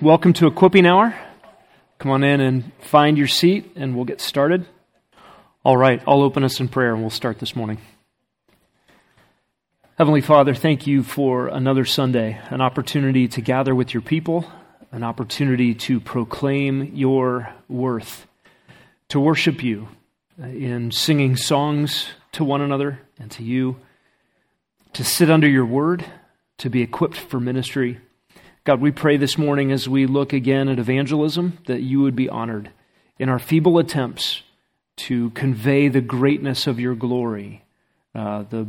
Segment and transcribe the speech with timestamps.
[0.00, 1.12] Welcome to Equipping Hour.
[1.98, 4.64] Come on in and find your seat, and we'll get started.
[5.64, 7.78] All right, I'll open us in prayer and we'll start this morning.
[9.96, 14.48] Heavenly Father, thank you for another Sunday, an opportunity to gather with your people,
[14.92, 18.28] an opportunity to proclaim your worth,
[19.08, 19.88] to worship you
[20.38, 23.74] in singing songs to one another and to you,
[24.92, 26.04] to sit under your word,
[26.58, 27.98] to be equipped for ministry
[28.68, 32.28] God, we pray this morning as we look again at evangelism that you would be
[32.28, 32.70] honored
[33.18, 34.42] in our feeble attempts
[34.96, 37.64] to convey the greatness of your glory,
[38.14, 38.66] uh, the,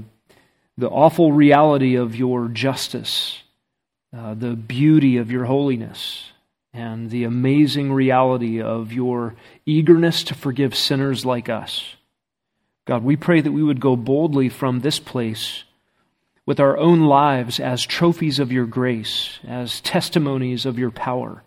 [0.77, 3.43] the awful reality of your justice,
[4.17, 6.31] uh, the beauty of your holiness,
[6.73, 9.35] and the amazing reality of your
[9.65, 11.97] eagerness to forgive sinners like us.
[12.85, 15.65] God, we pray that we would go boldly from this place
[16.49, 21.43] with our own lives as trophies of your grace, as testimonies of your power.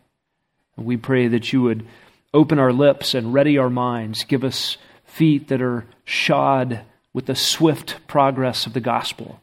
[0.77, 1.85] And we pray that you would
[2.33, 7.35] open our lips and ready our minds, give us feet that are shod with the
[7.35, 9.41] swift progress of the gospel.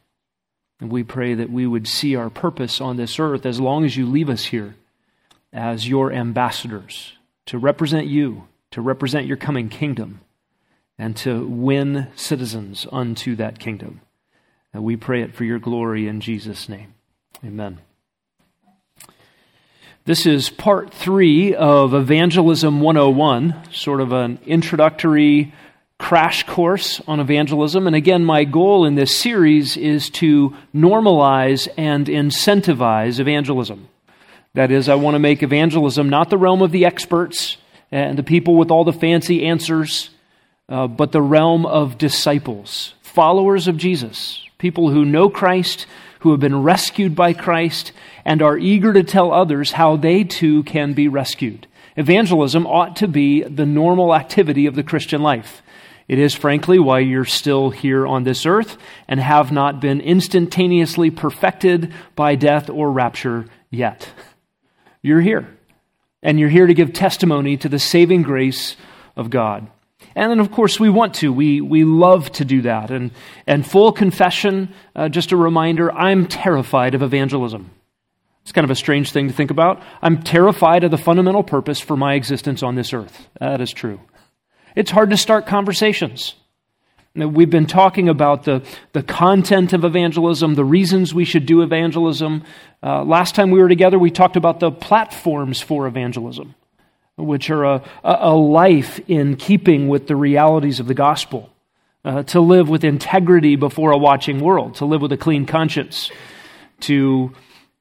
[0.79, 3.97] And we pray that we would see our purpose on this earth as long as
[3.97, 4.75] you leave us here
[5.51, 10.21] as your ambassadors to represent you, to represent your coming kingdom,
[10.97, 13.99] and to win citizens unto that kingdom.
[14.73, 16.93] And we pray it for your glory in Jesus' name.
[17.43, 17.79] Amen.
[20.05, 25.53] This is part three of Evangelism 101, sort of an introductory
[25.99, 27.85] crash course on evangelism.
[27.85, 33.89] And again, my goal in this series is to normalize and incentivize evangelism.
[34.55, 37.57] That is, I want to make evangelism not the realm of the experts
[37.91, 40.09] and the people with all the fancy answers,
[40.69, 45.87] uh, but the realm of disciples, followers of Jesus, people who know Christ,
[46.19, 47.91] who have been rescued by Christ,
[48.23, 51.65] and are eager to tell others how they too can be rescued.
[51.95, 55.63] Evangelism ought to be the normal activity of the Christian life.
[56.07, 61.09] It is, frankly, why you're still here on this earth and have not been instantaneously
[61.09, 64.11] perfected by death or rapture yet.
[65.01, 65.47] You're here.
[66.21, 68.75] And you're here to give testimony to the saving grace
[69.15, 69.69] of God.
[70.15, 71.31] And then, of course, we want to.
[71.31, 72.91] We, we love to do that.
[72.91, 73.11] And,
[73.45, 77.71] and full confession, uh, just a reminder I'm terrified of evangelism.
[78.43, 79.81] It's kind of a strange thing to think about.
[80.01, 83.27] I'm terrified of the fundamental purpose for my existence on this earth.
[83.39, 83.99] That is true.
[84.75, 86.35] It's hard to start conversations.
[87.15, 92.43] We've been talking about the, the content of evangelism, the reasons we should do evangelism.
[92.81, 96.55] Uh, last time we were together, we talked about the platforms for evangelism
[97.19, 101.49] which are a, a life in keeping with the realities of the gospel,
[102.05, 106.11] uh, to live with integrity before a watching world, to live with a clean conscience,
[106.81, 107.33] to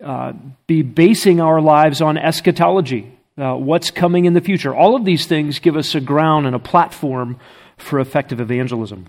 [0.04, 0.32] uh,
[0.66, 4.74] be basing our lives on eschatology, uh, what's coming in the future.
[4.74, 7.38] All of these things give us a ground and a platform
[7.76, 9.06] for effective evangelism.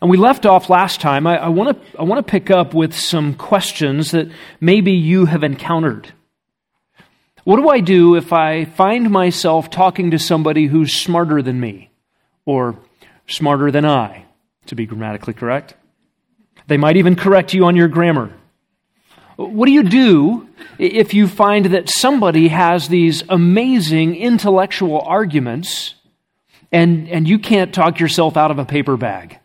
[0.00, 1.26] And we left off last time.
[1.26, 4.30] I, I want to I want to pick up with some questions that
[4.60, 6.12] maybe you have encountered
[7.46, 11.90] what do I do if I find myself talking to somebody who's smarter than me
[12.44, 12.76] or
[13.28, 14.24] smarter than I,
[14.66, 15.74] to be grammatically correct?
[16.66, 18.32] They might even correct you on your grammar.
[19.36, 25.94] What do you do if you find that somebody has these amazing intellectual arguments
[26.72, 29.38] and, and you can't talk yourself out of a paper bag?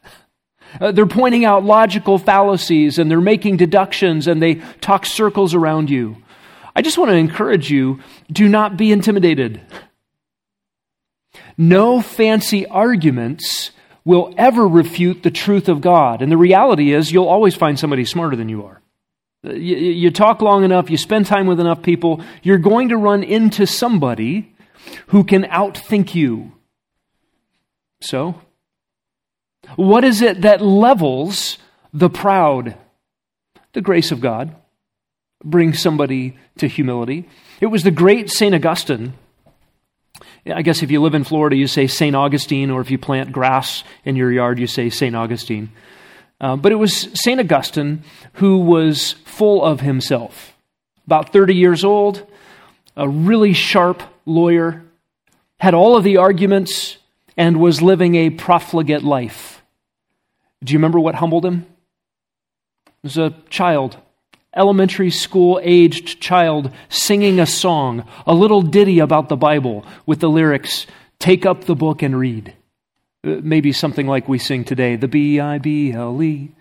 [0.79, 5.91] Uh, they're pointing out logical fallacies and they're making deductions and they talk circles around
[5.91, 6.17] you.
[6.75, 7.99] I just want to encourage you
[8.31, 9.61] do not be intimidated.
[11.57, 13.71] No fancy arguments
[14.03, 16.21] will ever refute the truth of God.
[16.21, 18.81] And the reality is, you'll always find somebody smarter than you are.
[19.45, 22.97] Uh, you, you, talk long enough, you spend time with enough people, you're going to
[22.97, 24.55] run into somebody
[25.07, 26.51] who can outthink you.
[28.01, 28.41] So,
[29.75, 31.57] what is it that levels
[31.93, 32.75] the proud?
[33.73, 34.55] The grace of God
[35.43, 37.27] bring somebody to humility.
[37.59, 38.53] It was the great St.
[38.53, 39.13] Augustine.
[40.45, 42.15] I guess if you live in Florida, you say St.
[42.15, 45.15] Augustine, or if you plant grass in your yard, you say St.
[45.15, 45.71] Augustine.
[46.39, 47.39] Uh, but it was St.
[47.39, 48.03] Augustine
[48.33, 50.55] who was full of himself.
[51.05, 52.25] About 30 years old,
[52.97, 54.83] a really sharp lawyer,
[55.59, 56.97] had all of the arguments,
[57.37, 59.61] and was living a profligate life.
[60.63, 61.65] Do you remember what humbled him?
[62.85, 63.97] He was a child
[64.55, 70.29] elementary school aged child singing a song, a little ditty about the Bible with the
[70.29, 70.87] lyrics,
[71.21, 72.55] Take up the book and read.
[73.23, 76.51] Uh, maybe something like we sing today, the B I B L E.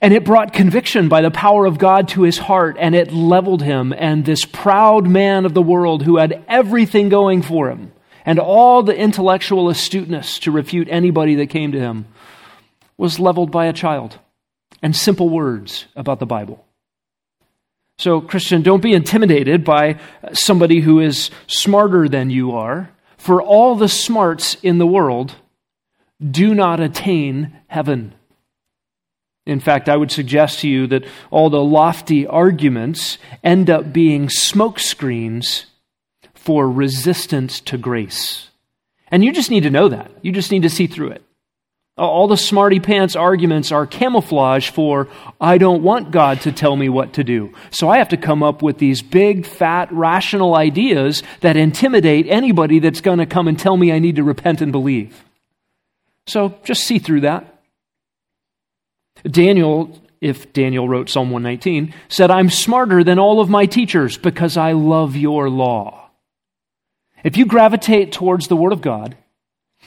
[0.00, 3.62] And it brought conviction by the power of God to his heart, and it leveled
[3.62, 3.92] him.
[3.92, 7.92] And this proud man of the world who had everything going for him
[8.24, 12.06] and all the intellectual astuteness to refute anybody that came to him
[12.96, 14.18] was leveled by a child
[14.82, 16.64] and simple words about the Bible.
[17.98, 20.00] So, Christian, don't be intimidated by
[20.32, 22.90] somebody who is smarter than you are.
[23.16, 25.36] For all the smarts in the world
[26.18, 28.14] do not attain heaven.
[29.46, 34.28] In fact, I would suggest to you that all the lofty arguments end up being
[34.28, 35.64] smokescreens
[36.34, 38.48] for resistance to grace.
[39.08, 40.10] And you just need to know that.
[40.22, 41.24] You just need to see through it.
[41.98, 45.08] All the smarty pants arguments are camouflage for,
[45.38, 47.52] I don't want God to tell me what to do.
[47.70, 52.78] So I have to come up with these big, fat, rational ideas that intimidate anybody
[52.78, 55.22] that's going to come and tell me I need to repent and believe.
[56.26, 57.62] So just see through that.
[59.24, 64.56] Daniel, if Daniel wrote Psalm 119, said, I'm smarter than all of my teachers because
[64.56, 66.08] I love your law.
[67.22, 69.16] If you gravitate towards the Word of God,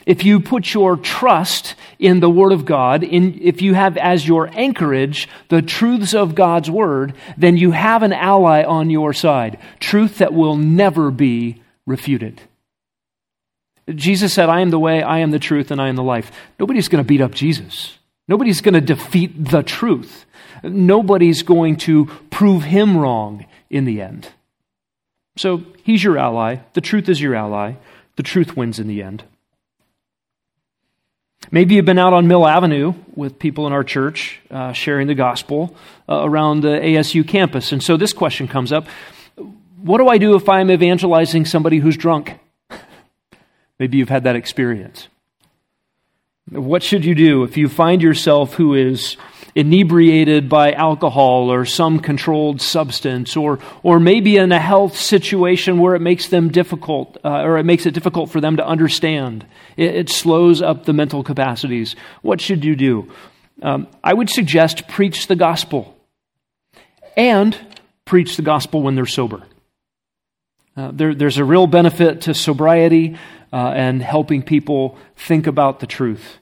[0.06, 4.28] if you put your trust in the Word of God, in, if you have as
[4.28, 9.58] your anchorage the truths of God's Word, then you have an ally on your side,
[9.80, 12.42] truth that will never be refuted.
[13.90, 16.32] Jesus said, I am the way, I am the truth, and I am the life.
[16.60, 17.98] Nobody's going to beat up Jesus.
[18.28, 20.26] Nobody's going to defeat the truth.
[20.64, 24.30] Nobody's going to prove him wrong in the end.
[25.38, 26.58] So he's your ally.
[26.74, 27.74] The truth is your ally.
[28.16, 29.24] The truth wins in the end.
[31.52, 35.16] Maybe you've been out on Mill Avenue with people in our church uh, sharing the
[35.16, 35.76] gospel
[36.10, 37.72] uh, around the ASU campus.
[37.72, 38.88] And so this question comes up
[39.82, 42.40] What do I do if I'm evangelizing somebody who's drunk?
[43.80, 45.08] Maybe you've had that experience.
[46.50, 49.18] What should you do if you find yourself who is
[49.56, 55.96] inebriated by alcohol or some controlled substance, or, or maybe in a health situation where
[55.96, 59.46] it makes them difficult, uh, or it makes it difficult for them to understand?
[59.78, 61.96] It, it, slows up the mental capacities.
[62.22, 63.12] What should you do?
[63.62, 65.96] Um, I would suggest preach the gospel
[67.16, 67.58] and
[68.04, 69.44] preach the gospel when they're sober.
[70.76, 73.18] Uh, there, there's a real benefit to sobriety
[73.54, 76.40] uh, and helping people think about the truth.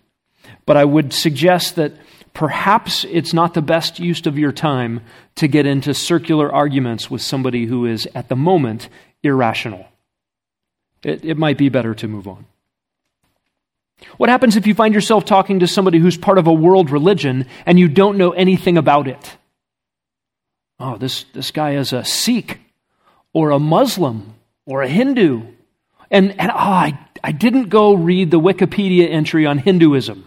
[0.65, 1.93] But I would suggest that
[2.33, 5.01] perhaps it's not the best use of your time
[5.35, 8.89] to get into circular arguments with somebody who is, at the moment,
[9.21, 9.85] irrational.
[11.03, 12.45] It, it might be better to move on.
[14.17, 17.47] What happens if you find yourself talking to somebody who's part of a world religion
[17.65, 19.37] and you don't know anything about it?
[20.79, 22.59] Oh, this, this guy is a Sikh
[23.31, 24.33] or a Muslim
[24.65, 25.53] or a Hindu
[26.13, 30.25] and, and oh, I, I didn't go read the Wikipedia entry on Hinduism.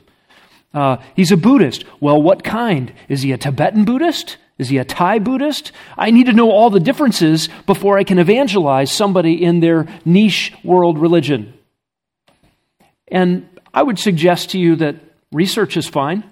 [0.77, 1.87] Uh, he's a Buddhist.
[2.01, 2.93] Well, what kind?
[3.09, 4.37] Is he a Tibetan Buddhist?
[4.59, 5.73] Is he a Thai Buddhist?
[5.97, 10.53] I need to know all the differences before I can evangelize somebody in their niche
[10.63, 11.55] world religion.
[13.09, 14.97] And I would suggest to you that
[15.33, 16.25] research is fine.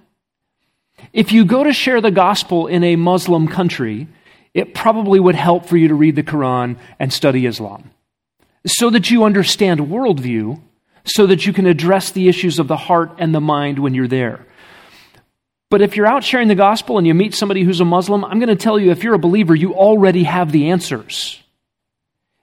[1.14, 4.08] If you go to share the gospel in a Muslim country,
[4.52, 7.90] it probably would help for you to read the Quran and study Islam
[8.66, 10.60] so that you understand worldview,
[11.04, 14.08] so that you can address the issues of the heart and the mind when you're
[14.08, 14.46] there.
[15.70, 18.38] But if you're out sharing the gospel and you meet somebody who's a Muslim, I'm
[18.38, 21.42] going to tell you if you're a believer, you already have the answers.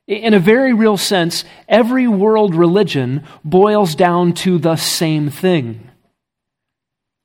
[0.08, 5.92] In a very real sense, every world religion boils down to the same thing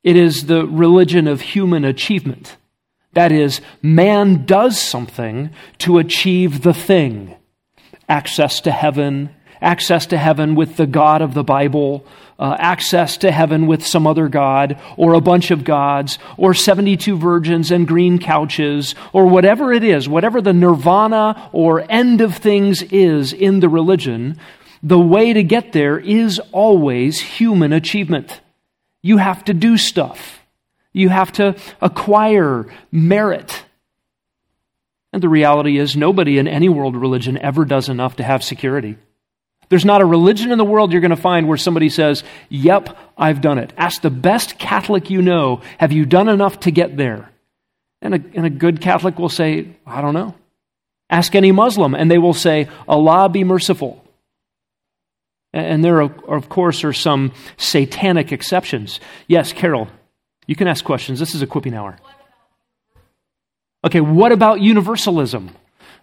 [0.07, 2.55] it is the religion of human achievement.
[3.11, 7.35] That is, man does something to achieve the thing
[8.07, 9.29] access to heaven,
[9.61, 12.05] access to heaven with the God of the Bible,
[12.39, 17.17] uh, access to heaven with some other God, or a bunch of gods, or 72
[17.17, 22.83] virgins and green couches, or whatever it is, whatever the nirvana or end of things
[22.83, 24.39] is in the religion,
[24.83, 28.41] the way to get there is always human achievement.
[29.01, 30.39] You have to do stuff.
[30.93, 33.65] You have to acquire merit.
[35.13, 38.97] And the reality is, nobody in any world religion ever does enough to have security.
[39.69, 42.97] There's not a religion in the world you're going to find where somebody says, Yep,
[43.17, 43.73] I've done it.
[43.77, 47.29] Ask the best Catholic you know, have you done enough to get there?
[48.01, 50.35] And a, and a good Catholic will say, I don't know.
[51.09, 54.03] Ask any Muslim, and they will say, Allah be merciful.
[55.53, 58.99] And there, are, of course, are some satanic exceptions.
[59.27, 59.87] Yes, Carol,
[60.45, 61.19] you can ask questions.
[61.19, 61.97] This is equipping hour.
[63.83, 65.49] Okay, what about universalism?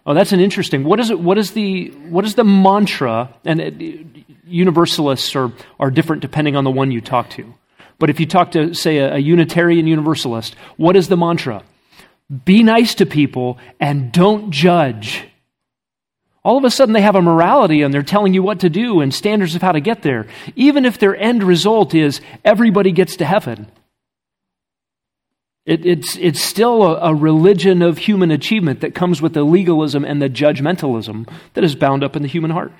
[0.05, 0.83] Oh, that's an interesting.
[0.83, 1.19] What is it?
[1.19, 3.33] What is the what is the mantra?
[3.43, 4.05] And it,
[4.45, 7.53] universalists are are different depending on the one you talk to.
[7.97, 11.63] But if you talk to, say, a, a Unitarian Universalist, what is the mantra?
[12.43, 15.23] Be nice to people and don't judge.
[16.43, 19.01] All of a sudden, they have a morality and they're telling you what to do
[19.01, 23.15] and standards of how to get there, even if their end result is everybody gets
[23.17, 23.67] to heaven.
[25.65, 30.05] It, it's, it's still a, a religion of human achievement that comes with the legalism
[30.05, 32.71] and the judgmentalism that is bound up in the human heart.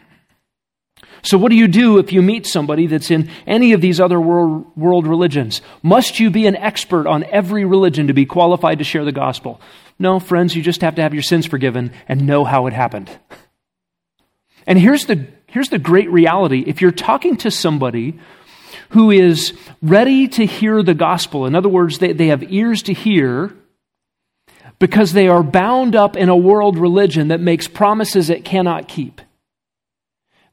[1.24, 4.22] So, what do you do if you meet somebody that's in any of these other
[4.22, 5.62] world, world religions?
[5.82, 9.60] Must you be an expert on every religion to be qualified to share the gospel?
[9.98, 13.10] No, friends, you just have to have your sins forgiven and know how it happened.
[14.68, 18.20] And here's the, here's the great reality if you're talking to somebody
[18.89, 22.94] who is ready to hear the gospel, in other words, they, they have ears to
[22.94, 23.54] hear
[24.80, 29.22] because they are bound up in a world religion that makes promises it cannot keep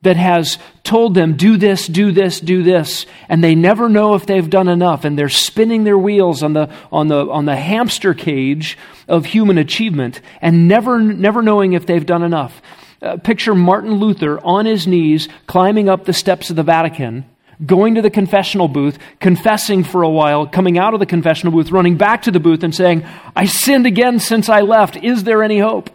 [0.02, 4.26] that has told them, do this, do this, do this, and they never know if
[4.26, 8.12] they've done enough, and they're spinning their wheels on the, on the, on the hamster
[8.12, 12.60] cage of human achievement and never, never knowing if they've done enough.
[13.00, 17.24] Uh, picture Martin Luther on his knees, climbing up the steps of the Vatican,
[17.64, 21.70] going to the confessional booth, confessing for a while, coming out of the confessional booth,
[21.70, 24.96] running back to the booth and saying, I sinned again since I left.
[24.96, 25.90] Is there any hope?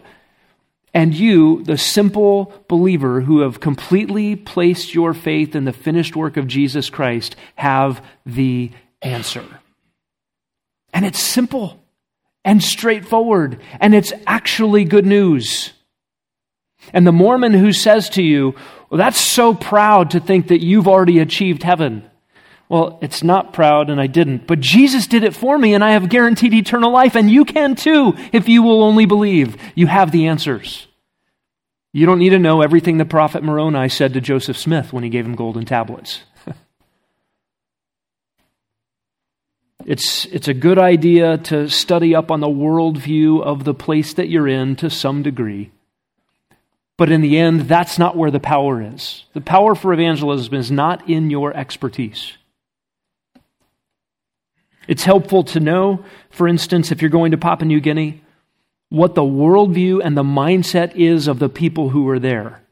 [0.94, 6.36] And you, the simple believer who have completely placed your faith in the finished work
[6.36, 8.70] of Jesus Christ, have the
[9.02, 9.44] answer.
[10.94, 11.78] And it's simple
[12.44, 15.72] and straightforward, and it's actually good news.
[16.94, 18.54] And the Mormon who says to you,
[18.90, 22.08] Well, that's so proud to think that you've already achieved heaven.
[22.68, 24.46] Well, it's not proud, and I didn't.
[24.46, 27.74] But Jesus did it for me, and I have guaranteed eternal life, and you can
[27.74, 29.56] too if you will only believe.
[29.74, 30.86] You have the answers.
[31.92, 35.08] You don't need to know everything the prophet Moroni said to Joseph Smith when he
[35.08, 36.20] gave him golden tablets.
[39.86, 44.28] it's, it's a good idea to study up on the worldview of the place that
[44.28, 45.70] you're in to some degree.
[46.98, 49.24] But in the end, that's not where the power is.
[49.32, 52.36] The power for evangelism is not in your expertise.
[54.88, 58.20] It's helpful to know, for instance, if you're going to Papua New Guinea,
[58.88, 62.62] what the worldview and the mindset is of the people who are there.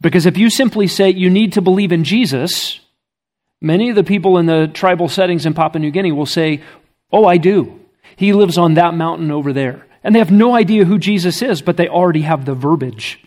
[0.00, 2.80] Because if you simply say you need to believe in Jesus,
[3.60, 6.62] many of the people in the tribal settings in Papua New Guinea will say,
[7.10, 7.80] Oh, I do.
[8.16, 9.86] He lives on that mountain over there.
[10.04, 13.22] And they have no idea who Jesus is, but they already have the verbiage.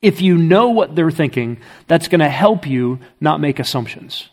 [0.00, 4.28] If you know what they're thinking, that's going to help you not make assumptions.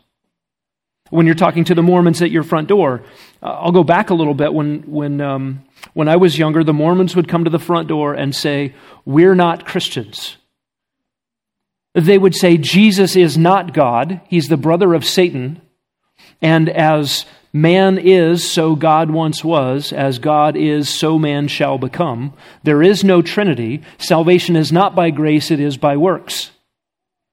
[1.09, 3.03] When you're talking to the Mormons at your front door,
[3.41, 4.53] uh, I'll go back a little bit.
[4.53, 8.13] When, when, um, when I was younger, the Mormons would come to the front door
[8.13, 8.73] and say,
[9.05, 10.37] We're not Christians.
[11.93, 15.61] They would say, Jesus is not God, he's the brother of Satan.
[16.41, 17.25] And as
[17.55, 19.93] man is, so God once was.
[19.93, 22.33] As God is, so man shall become.
[22.63, 23.81] There is no Trinity.
[23.97, 26.51] Salvation is not by grace, it is by works.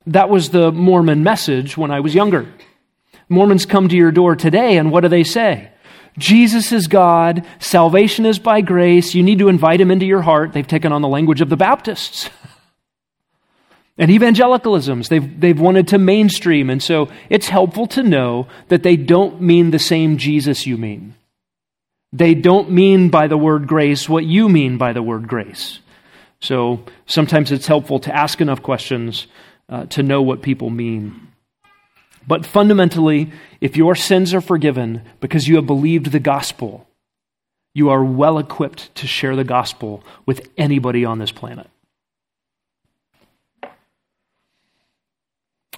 [0.07, 2.47] That was the Mormon message when I was younger.
[3.29, 5.71] Mormons come to your door today, and what do they say?
[6.19, 10.52] Jesus is God, salvation is by grace, you need to invite him into your heart.
[10.52, 12.31] They've taken on the language of the Baptists.
[13.99, 18.96] and evangelicalisms, they've, they've wanted to mainstream, and so it's helpful to know that they
[18.96, 21.14] don't mean the same Jesus you mean.
[22.12, 25.80] They don't mean by the word grace what you mean by the word grace.
[26.40, 29.26] So sometimes it's helpful to ask enough questions
[29.68, 31.28] uh, to know what people mean.
[32.26, 36.87] But fundamentally, if your sins are forgiven because you have believed the gospel,
[37.75, 41.68] you are well equipped to share the gospel with anybody on this planet.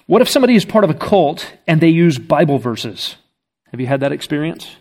[0.07, 3.15] What if somebody is part of a cult and they use Bible verses?
[3.71, 4.75] Have you had that experience?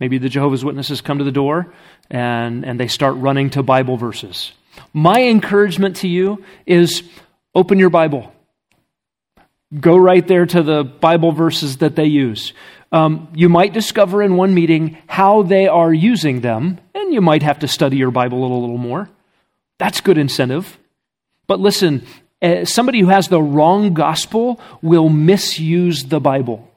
[0.00, 1.72] Maybe the Jehovah's Witnesses come to the door
[2.10, 4.52] and, and they start running to Bible verses.
[4.92, 7.02] My encouragement to you is
[7.54, 8.32] open your Bible.
[9.78, 12.52] Go right there to the Bible verses that they use.
[12.90, 17.42] Um, you might discover in one meeting how they are using them, and you might
[17.42, 19.10] have to study your Bible a little, little more.
[19.78, 20.78] That's good incentive.
[21.46, 22.06] But listen,
[22.42, 26.68] uh, somebody who has the wrong gospel will misuse the Bible.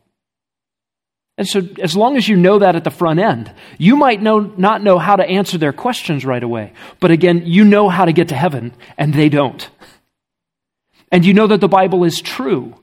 [1.38, 4.40] And so, as long as you know that at the front end, you might know,
[4.40, 6.74] not know how to answer their questions right away.
[7.00, 9.70] But again, you know how to get to heaven, and they don't.
[11.12, 12.76] And you know that the Bible is true.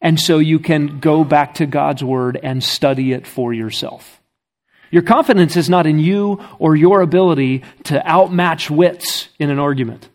[0.00, 4.20] And so you can go back to God's Word and study it for yourself.
[4.90, 10.08] Your confidence is not in you or your ability to outmatch wits in an argument.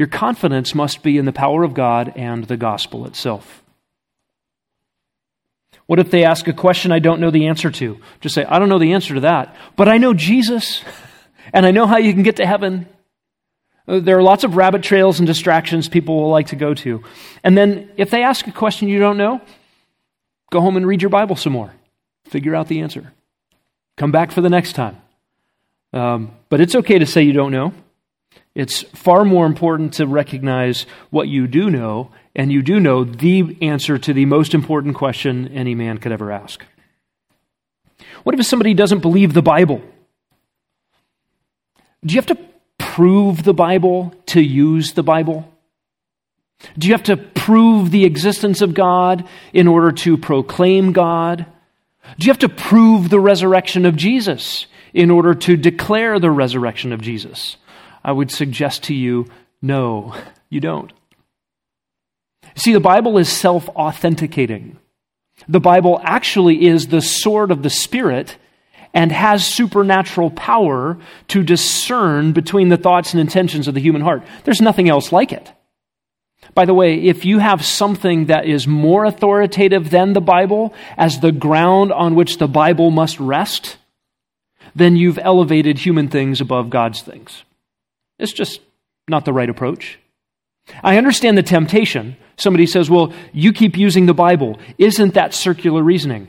[0.00, 3.62] Your confidence must be in the power of God and the gospel itself.
[5.84, 8.00] What if they ask a question I don't know the answer to?
[8.22, 10.82] Just say, I don't know the answer to that, but I know Jesus,
[11.52, 12.88] and I know how you can get to heaven.
[13.86, 17.04] Uh, there are lots of rabbit trails and distractions people will like to go to.
[17.44, 19.42] And then if they ask a question you don't know,
[20.50, 21.74] go home and read your Bible some more.
[22.24, 23.12] Figure out the answer.
[23.98, 24.96] Come back for the next time.
[25.92, 27.74] Um, but it's okay to say you don't know.
[28.54, 33.56] It's far more important to recognize what you do know and you do know the
[33.60, 36.64] answer to the most important question any man could ever ask.
[38.22, 39.82] What if somebody doesn't believe the Bible?
[42.04, 42.38] Do you have to
[42.78, 45.50] prove the Bible to use the Bible?
[46.78, 51.46] Do you have to prove the existence of God in order to proclaim God?
[52.18, 56.92] Do you have to prove the resurrection of Jesus in order to declare the resurrection
[56.92, 57.56] of Jesus?
[58.02, 59.26] I would suggest to you,
[59.62, 60.14] no,
[60.48, 60.92] you don't.
[62.54, 64.78] See, the Bible is self authenticating.
[65.48, 68.36] The Bible actually is the sword of the Spirit
[68.92, 74.22] and has supernatural power to discern between the thoughts and intentions of the human heart.
[74.44, 75.52] There's nothing else like it.
[76.54, 81.20] By the way, if you have something that is more authoritative than the Bible as
[81.20, 83.76] the ground on which the Bible must rest,
[84.74, 87.44] then you've elevated human things above God's things.
[88.20, 88.60] It's just
[89.08, 89.98] not the right approach.
[90.82, 92.16] I understand the temptation.
[92.36, 94.58] Somebody says, Well, you keep using the Bible.
[94.78, 96.28] Isn't that circular reasoning?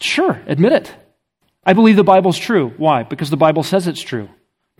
[0.00, 0.94] Sure, admit it.
[1.64, 2.72] I believe the Bible's true.
[2.76, 3.04] Why?
[3.04, 4.28] Because the Bible says it's true.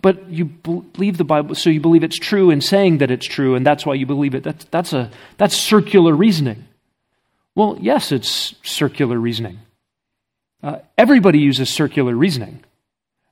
[0.01, 3.55] But you believe the Bible, so you believe it's true in saying that it's true,
[3.55, 4.43] and that's why you believe it.
[4.43, 6.65] That's, that's, a, that's circular reasoning.
[7.55, 9.59] Well, yes, it's circular reasoning.
[10.61, 12.65] Uh, everybody uses circular reasoning.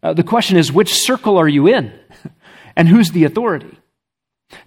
[0.01, 1.91] Uh, the question is, which circle are you in?
[2.75, 3.77] and who's the authority?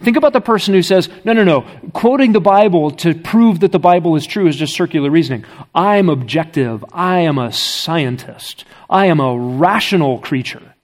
[0.01, 3.73] Think about the person who says, no, no, no, quoting the Bible to prove that
[3.73, 5.45] the Bible is true is just circular reasoning.
[5.75, 6.85] I'm objective.
[6.93, 8.65] I am a scientist.
[8.89, 10.75] I am a rational creature.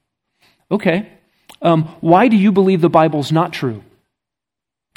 [0.71, 1.09] Okay.
[1.63, 3.83] Um, why do you believe the Bible's not true?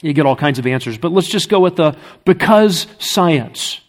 [0.01, 3.79] You get all kinds of answers, but let's just go with the because science.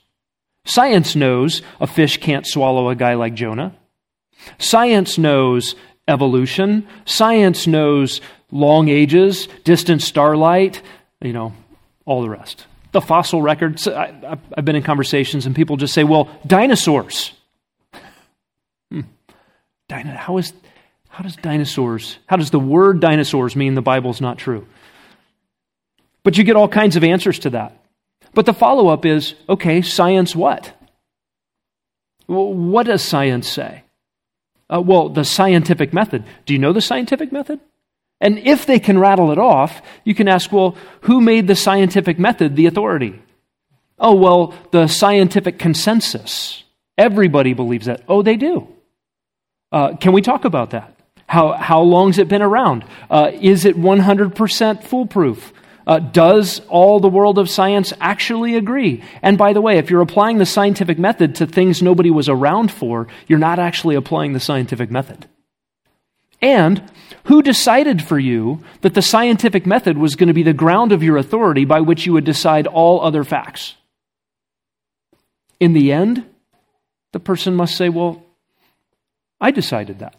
[0.64, 3.74] Science knows a fish can't swallow a guy like Jonah.
[4.58, 5.74] Science knows
[6.08, 6.86] evolution.
[7.04, 10.82] Science knows long ages, distant starlight,
[11.20, 11.52] you know,
[12.04, 12.66] all the rest.
[12.92, 17.32] The fossil records, I, have been in conversations and people just say, well, dinosaurs.
[18.90, 19.00] Hmm.
[19.90, 20.52] How, is,
[21.08, 24.66] how does dinosaurs, how does the word dinosaurs mean the Bible's not true?
[26.22, 27.80] But you get all kinds of answers to that.
[28.32, 30.72] But the follow up is okay, science what?
[32.26, 33.83] What does science say?
[34.72, 36.24] Uh, well, the scientific method.
[36.46, 37.60] Do you know the scientific method?
[38.20, 42.18] And if they can rattle it off, you can ask, well, who made the scientific
[42.18, 43.20] method the authority?
[43.98, 46.64] Oh, well, the scientific consensus.
[46.96, 48.02] Everybody believes that.
[48.08, 48.68] Oh, they do.
[49.70, 50.94] Uh, can we talk about that?
[51.26, 52.84] How, how long's it been around?
[53.10, 55.52] Uh, is it 100% foolproof?
[55.86, 59.02] Uh, does all the world of science actually agree?
[59.22, 62.72] And by the way, if you're applying the scientific method to things nobody was around
[62.72, 65.26] for, you're not actually applying the scientific method.
[66.40, 66.82] And
[67.24, 71.02] who decided for you that the scientific method was going to be the ground of
[71.02, 73.76] your authority by which you would decide all other facts?
[75.60, 76.24] In the end,
[77.12, 78.22] the person must say, Well,
[79.40, 80.16] I decided that.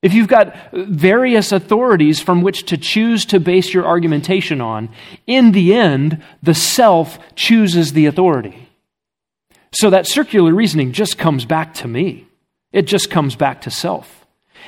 [0.00, 4.90] If you've got various authorities from which to choose to base your argumentation on,
[5.26, 8.68] in the end, the self chooses the authority.
[9.72, 12.28] So that circular reasoning just comes back to me.
[12.72, 14.24] It just comes back to self.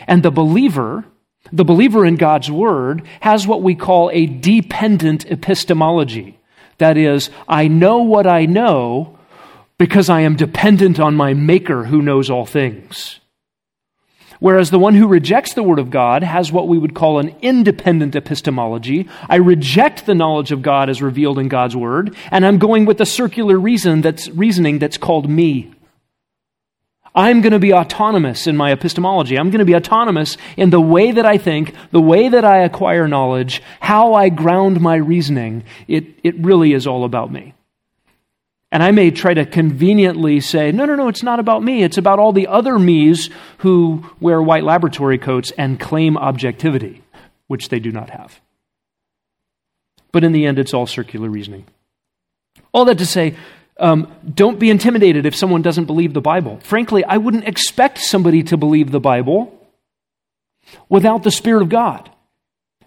[0.07, 1.05] And the believer,
[1.53, 6.41] the believer in God's Word, has what we call a dependent epistemology.
[6.79, 9.19] That is, I know what I know
[9.79, 13.20] because I am dependent on my Maker who knows all things.
[14.41, 17.37] Whereas the one who rejects the Word of God has what we would call an
[17.43, 19.07] independent epistemology.
[19.29, 23.01] I reject the knowledge of God as revealed in God's Word, and I'm going with
[23.01, 25.73] a circular reason that's, reasoning that's called me.
[27.15, 29.37] I'm going to be autonomous in my epistemology.
[29.37, 32.59] I'm going to be autonomous in the way that I think, the way that I
[32.59, 35.65] acquire knowledge, how I ground my reasoning.
[35.89, 37.53] It, it really is all about me.
[38.73, 41.83] And I may try to conveniently say, no, no, no, it's not about me.
[41.83, 43.29] It's about all the other me's
[43.59, 47.03] who wear white laboratory coats and claim objectivity,
[47.49, 48.41] which they do not have.
[50.13, 51.67] But in the end, it's all circular reasoning.
[52.73, 53.37] All that to say,
[53.79, 56.61] um, don't be intimidated if someone doesn't believe the Bible.
[56.63, 59.57] Frankly, I wouldn't expect somebody to believe the Bible
[60.89, 62.11] without the Spirit of God.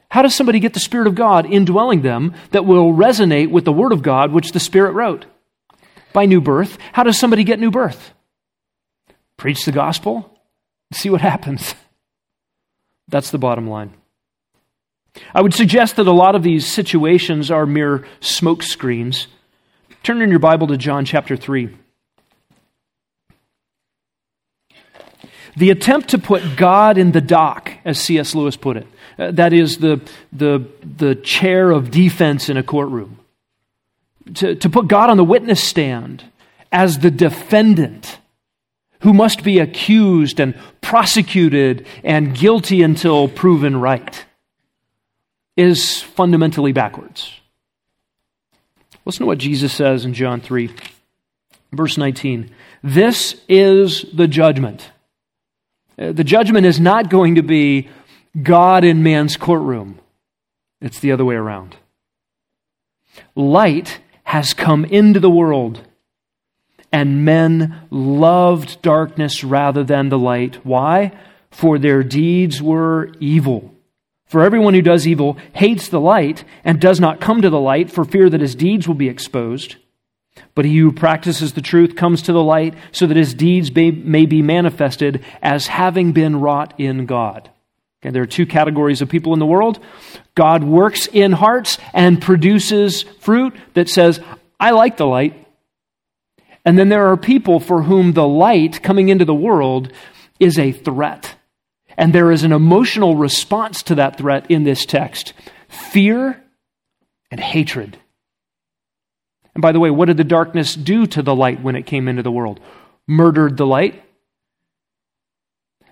[0.09, 3.73] How does somebody get the Spirit of God indwelling them that will resonate with the
[3.73, 5.25] Word of God which the Spirit wrote?
[6.13, 6.77] By new birth.
[6.93, 8.13] How does somebody get new birth?
[9.37, 10.31] Preach the gospel,
[10.93, 11.75] see what happens.
[13.07, 13.93] That's the bottom line.
[15.33, 19.27] I would suggest that a lot of these situations are mere smoke screens.
[20.01, 21.77] Turn in your Bible to John chapter 3.
[25.55, 28.33] The attempt to put God in the dock, as C.S.
[28.33, 28.87] Lewis put it,
[29.19, 33.19] uh, that is the, the, the chair of defense in a courtroom,
[34.35, 36.23] to, to put God on the witness stand
[36.71, 38.19] as the defendant
[39.01, 44.25] who must be accused and prosecuted and guilty until proven right
[45.57, 47.39] is fundamentally backwards.
[49.05, 50.73] Listen to what Jesus says in John 3,
[51.73, 52.49] verse 19.
[52.81, 54.89] This is the judgment.
[55.99, 57.89] Uh, the judgment is not going to be
[58.41, 59.99] God in man's courtroom,
[60.81, 61.75] it's the other way around.
[63.35, 63.99] Light
[64.33, 65.79] has come into the world,
[66.91, 70.55] and men loved darkness rather than the light.
[70.65, 71.11] Why?
[71.51, 73.75] For their deeds were evil.
[74.25, 77.91] For everyone who does evil hates the light and does not come to the light
[77.91, 79.75] for fear that his deeds will be exposed.
[80.55, 84.25] But he who practices the truth comes to the light so that his deeds may,
[84.25, 87.51] be manifested as having been wrought in God.
[88.11, 89.79] There are two categories of people in the world.
[90.35, 94.19] God works in hearts and produces fruit that says,
[94.59, 95.39] I like the light.
[96.65, 99.91] And then there are people for whom the light coming into the world
[100.39, 101.35] is a threat.
[101.97, 105.33] And there is an emotional response to that threat in this text
[105.67, 106.41] fear
[107.31, 107.97] and hatred.
[109.55, 112.07] And by the way, what did the darkness do to the light when it came
[112.07, 112.59] into the world?
[113.07, 114.01] Murdered the light.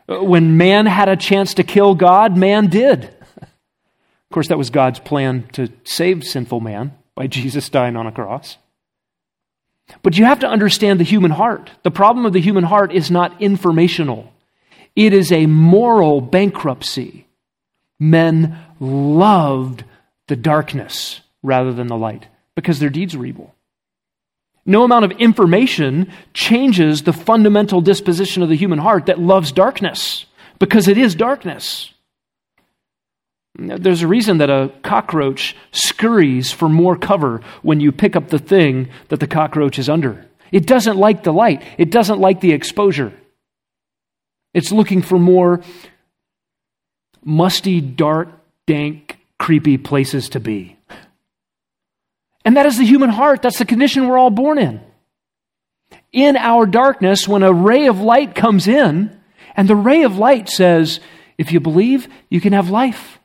[0.08, 3.06] Uh, when man had a chance to kill God, man did.
[3.42, 8.12] Of course, that was God's plan to save sinful man by Jesus dying on a
[8.12, 8.58] cross.
[10.04, 11.72] But you have to understand the human heart.
[11.84, 14.32] The problem of the human heart is not informational,
[14.96, 17.28] it is a moral bankruptcy.
[18.00, 19.84] Men loved
[20.28, 23.54] the darkness rather than the light because their deeds were evil.
[24.66, 30.26] No amount of information changes the fundamental disposition of the human heart that loves darkness
[30.60, 31.94] because it is darkness.
[33.56, 38.40] There's a reason that a cockroach scurries for more cover when you pick up the
[38.40, 40.26] thing that the cockroach is under.
[40.52, 43.14] It doesn't like the light, it doesn't like the exposure.
[44.54, 45.62] It's looking for more
[47.24, 48.30] musty, dark,
[48.68, 50.78] dank, creepy places to be.
[52.44, 53.42] And that is the human heart.
[53.42, 54.82] That's the condition we're all born in.
[56.12, 59.18] In our darkness, when a ray of light comes in,
[59.56, 61.00] and the ray of light says,
[61.38, 63.20] if you believe, you can have life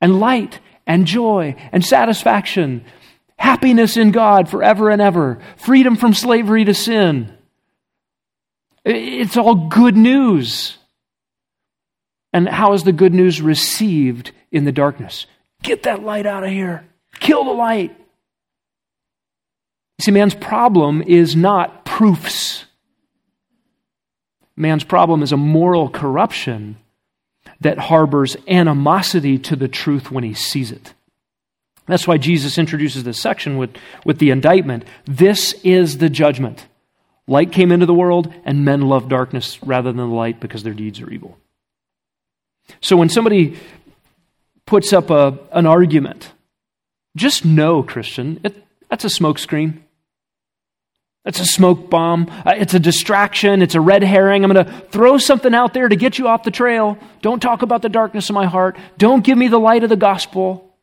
[0.00, 2.84] and light and joy and satisfaction,
[3.38, 7.32] happiness in God forever and ever, freedom from slavery to sin.
[8.84, 10.78] It's all good news.
[12.32, 15.26] And how is the good news received in the darkness?
[15.62, 16.86] Get that light out of here.
[17.20, 17.96] Kill the light.
[20.00, 22.64] See, man's problem is not proofs.
[24.56, 26.76] Man's problem is a moral corruption
[27.60, 30.94] that harbors animosity to the truth when he sees it.
[31.86, 33.70] That's why Jesus introduces this section with,
[34.04, 34.84] with the indictment.
[35.06, 36.66] This is the judgment.
[37.26, 40.74] Light came into the world, and men love darkness rather than the light because their
[40.74, 41.38] deeds are evil.
[42.80, 43.58] So when somebody
[44.66, 46.32] puts up a, an argument,
[47.16, 49.80] just know, Christian, it, that's a smokescreen.
[51.28, 52.30] That's a smoke bomb.
[52.30, 53.60] Uh, it's a distraction.
[53.60, 54.44] It's a red herring.
[54.44, 56.96] I'm going to throw something out there to get you off the trail.
[57.20, 58.78] Don't talk about the darkness of my heart.
[58.96, 60.74] Don't give me the light of the gospel.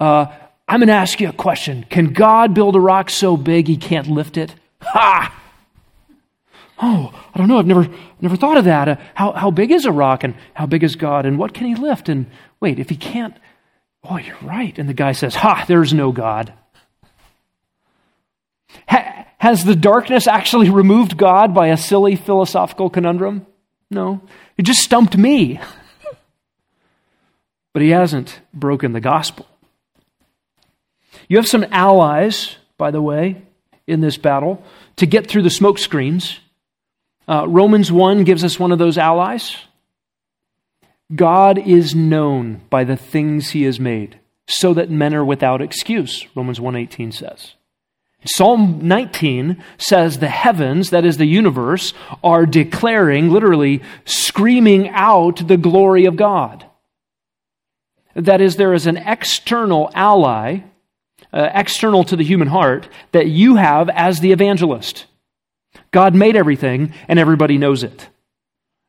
[0.00, 0.28] Uh,
[0.66, 1.84] I'm going to ask you a question.
[1.90, 4.54] Can God build a rock so big he can't lift it?
[4.80, 5.38] Ha!
[6.80, 7.58] Oh, I don't know.
[7.58, 7.86] I've never,
[8.22, 8.88] never thought of that.
[8.88, 11.66] Uh, how, how big is a rock and how big is God and what can
[11.66, 12.08] he lift?
[12.08, 12.30] And
[12.60, 13.36] wait, if he can't,
[14.04, 14.78] oh, you're right.
[14.78, 16.54] And the guy says, Ha, there's no God.
[18.88, 19.13] Ha,
[19.44, 23.46] has the darkness actually removed God by a silly philosophical conundrum?
[23.90, 24.22] No.
[24.56, 25.60] It just stumped me.
[27.74, 29.46] but he hasn't broken the gospel.
[31.28, 33.42] You have some allies, by the way,
[33.86, 34.64] in this battle
[34.96, 36.40] to get through the smoke screens.
[37.28, 39.58] Uh, Romans 1 gives us one of those allies.
[41.14, 46.26] God is known by the things he has made, so that men are without excuse,
[46.34, 47.56] Romans 1:18 says.
[48.26, 55.56] Psalm 19 says the heavens, that is the universe, are declaring, literally screaming out the
[55.56, 56.64] glory of God.
[58.14, 60.62] That is, there is an external ally
[61.34, 65.06] uh, external to the human heart, that you have as the evangelist.
[65.90, 68.08] God made everything, and everybody knows it.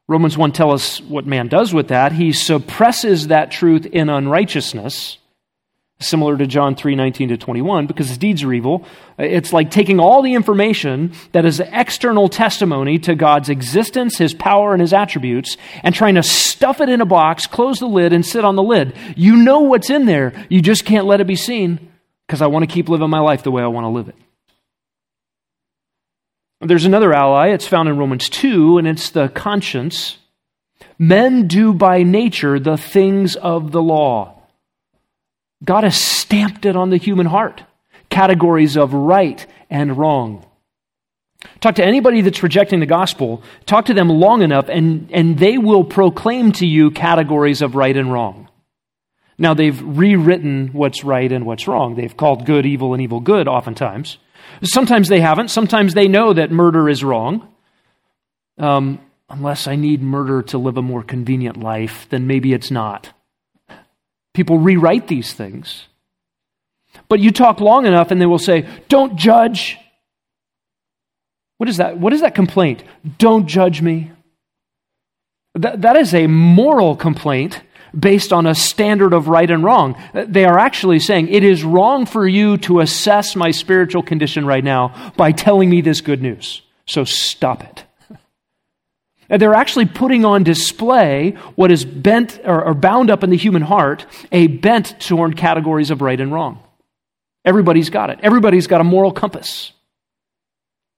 [0.07, 2.11] Romans 1 tells us what man does with that.
[2.11, 5.17] He suppresses that truth in unrighteousness,
[5.99, 8.85] similar to John 3 19 to 21, because his deeds are evil.
[9.17, 14.73] It's like taking all the information that is external testimony to God's existence, his power,
[14.73, 18.25] and his attributes, and trying to stuff it in a box, close the lid, and
[18.25, 18.95] sit on the lid.
[19.15, 21.91] You know what's in there, you just can't let it be seen
[22.27, 24.15] because I want to keep living my life the way I want to live it.
[26.61, 30.17] There's another ally, it's found in Romans 2, and it's the conscience.
[30.97, 34.34] Men do by nature the things of the law.
[35.65, 37.63] God has stamped it on the human heart
[38.09, 40.45] categories of right and wrong.
[41.59, 45.57] Talk to anybody that's rejecting the gospel, talk to them long enough, and, and they
[45.57, 48.49] will proclaim to you categories of right and wrong.
[49.37, 51.95] Now, they've rewritten what's right and what's wrong.
[51.95, 54.17] They've called good evil and evil good, oftentimes.
[54.63, 55.49] Sometimes they haven't.
[55.49, 57.53] Sometimes they know that murder is wrong.
[58.57, 63.11] Um, unless I need murder to live a more convenient life, then maybe it's not.
[64.35, 65.87] People rewrite these things.
[67.09, 69.77] But you talk long enough and they will say, Don't judge.
[71.57, 71.97] What is that?
[71.97, 72.83] What is that complaint?
[73.17, 74.11] Don't judge me.
[75.55, 77.61] That, that is a moral complaint
[77.97, 79.95] based on a standard of right and wrong.
[80.13, 84.63] They are actually saying, it is wrong for you to assess my spiritual condition right
[84.63, 86.61] now by telling me this good news.
[86.85, 87.84] So stop it.
[89.29, 93.37] And they're actually putting on display what is bent or, or bound up in the
[93.37, 96.61] human heart, a bent toward categories of right and wrong.
[97.43, 98.19] Everybody's got it.
[98.21, 99.71] Everybody's got a moral compass.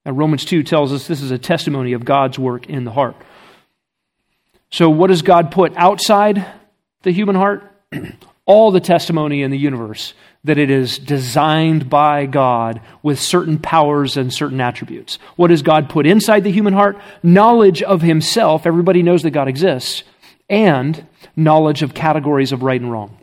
[0.05, 3.15] And Romans 2 tells us this is a testimony of God's work in the heart.
[4.69, 6.45] So, what does God put outside
[7.03, 7.69] the human heart?
[8.45, 10.13] All the testimony in the universe
[10.47, 15.19] that it is designed by God with certain powers and certain attributes.
[15.35, 16.97] What does God put inside the human heart?
[17.23, 18.65] Knowledge of Himself.
[18.65, 20.03] Everybody knows that God exists.
[20.49, 21.05] And
[21.35, 23.17] knowledge of categories of right and wrong.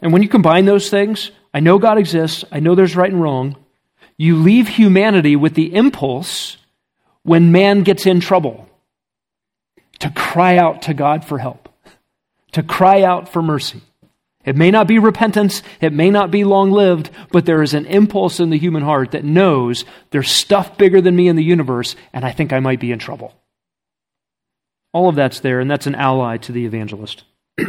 [0.00, 3.22] And when you combine those things, I know God exists, I know there's right and
[3.22, 3.56] wrong,
[4.16, 6.58] you leave humanity with the impulse
[7.22, 8.68] when man gets in trouble
[10.00, 11.64] to cry out to God for help
[12.54, 13.80] to cry out for mercy.
[14.44, 17.86] It may not be repentance, it may not be long lived, but there is an
[17.86, 21.96] impulse in the human heart that knows there's stuff bigger than me in the universe,
[22.12, 23.34] and I think I might be in trouble.
[24.92, 27.24] All of that's there, and that's an ally to the evangelist.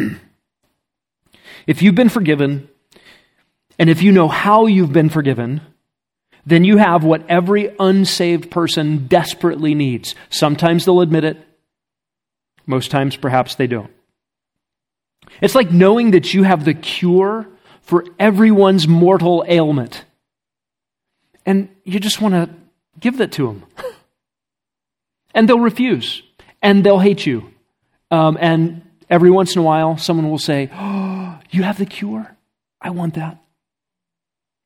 [1.65, 2.67] if you've been forgiven,
[3.79, 5.61] and if you know how you've been forgiven,
[6.45, 10.13] then you have what every unsaved person desperately needs.
[10.29, 11.37] Sometimes they'll admit it,
[12.65, 13.94] most times perhaps they don't.
[15.41, 17.47] It's like knowing that you have the cure
[17.81, 20.05] for everyone's mortal ailment.
[21.45, 22.49] And you just want to
[22.99, 23.65] give that to them.
[25.33, 26.23] and they'll refuse.
[26.61, 27.51] And they'll hate you.
[28.09, 32.35] Um, and every once in a while, someone will say, Oh, you have the cure?
[32.81, 33.37] I want that.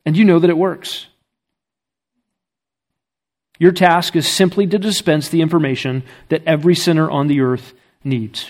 [0.05, 1.07] And you know that it works.
[3.59, 8.49] Your task is simply to dispense the information that every sinner on the earth needs.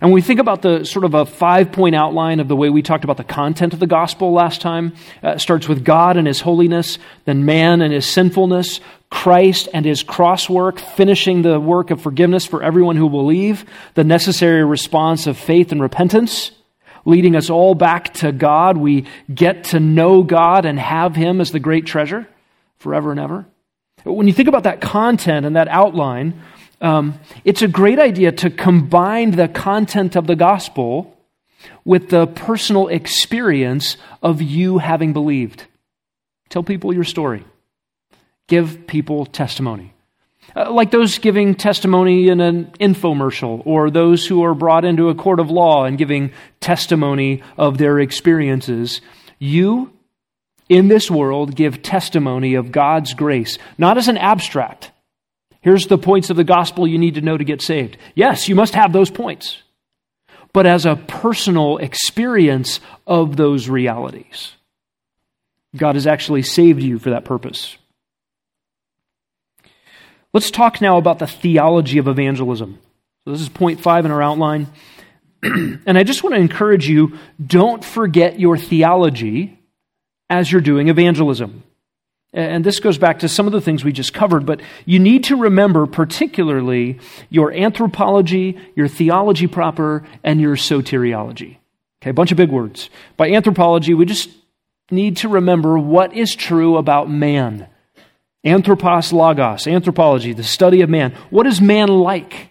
[0.00, 2.68] And when we think about the sort of a five point outline of the way
[2.68, 6.16] we talked about the content of the gospel last time, uh, it starts with God
[6.16, 8.80] and his holiness, then man and his sinfulness,
[9.10, 14.04] Christ and his cross work, finishing the work of forgiveness for everyone who believe, the
[14.04, 16.50] necessary response of faith and repentance,
[17.06, 18.76] leading us all back to God.
[18.76, 22.28] We get to know God and have him as the great treasure
[22.78, 23.46] forever and ever.
[24.04, 26.40] But when you think about that content and that outline,
[26.80, 31.16] um, it's a great idea to combine the content of the gospel
[31.84, 35.64] with the personal experience of you having believed.
[36.48, 37.44] Tell people your story,
[38.46, 39.92] give people testimony.
[40.54, 45.14] Uh, like those giving testimony in an infomercial, or those who are brought into a
[45.14, 49.00] court of law and giving testimony of their experiences.
[49.38, 49.92] You,
[50.68, 54.92] in this world, give testimony of God's grace, not as an abstract
[55.66, 57.96] Here's the points of the gospel you need to know to get saved.
[58.14, 59.64] Yes, you must have those points,
[60.52, 64.52] but as a personal experience of those realities.
[65.76, 67.76] God has actually saved you for that purpose.
[70.32, 72.78] Let's talk now about the theology of evangelism.
[73.24, 74.68] So, this is point five in our outline.
[75.42, 79.58] and I just want to encourage you don't forget your theology
[80.30, 81.64] as you're doing evangelism.
[82.36, 85.24] And this goes back to some of the things we just covered, but you need
[85.24, 86.98] to remember particularly
[87.30, 91.56] your anthropology, your theology proper, and your soteriology.
[92.02, 92.90] Okay, a bunch of big words.
[93.16, 94.28] By anthropology, we just
[94.90, 97.68] need to remember what is true about man.
[98.44, 101.12] Anthropos logos, anthropology, the study of man.
[101.30, 102.50] What is man like?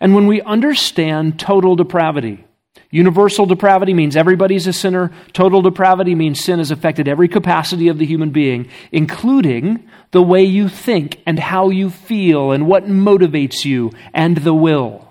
[0.00, 2.47] And when we understand total depravity,
[2.90, 5.12] universal depravity means everybody's a sinner.
[5.32, 10.42] Total depravity means sin has affected every capacity of the human being, including the way
[10.42, 15.08] you think and how you feel and what motivates you and the will.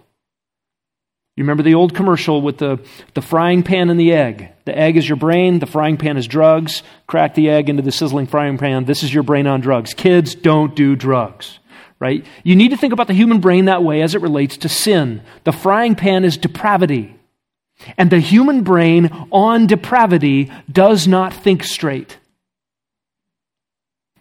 [1.37, 4.49] You remember the old commercial with the, the frying pan and the egg?
[4.65, 6.81] The egg is your brain, the frying pan is drugs.
[7.05, 8.85] Crack the egg into the sizzling frying pan.
[8.85, 9.93] This is your brain on drugs.
[9.93, 11.59] Kids, don't do drugs,
[11.99, 12.25] right?
[12.43, 15.21] You need to think about the human brain that way as it relates to sin.
[15.43, 17.16] The frying pan is depravity.
[17.97, 22.17] And the human brain on depravity does not think straight.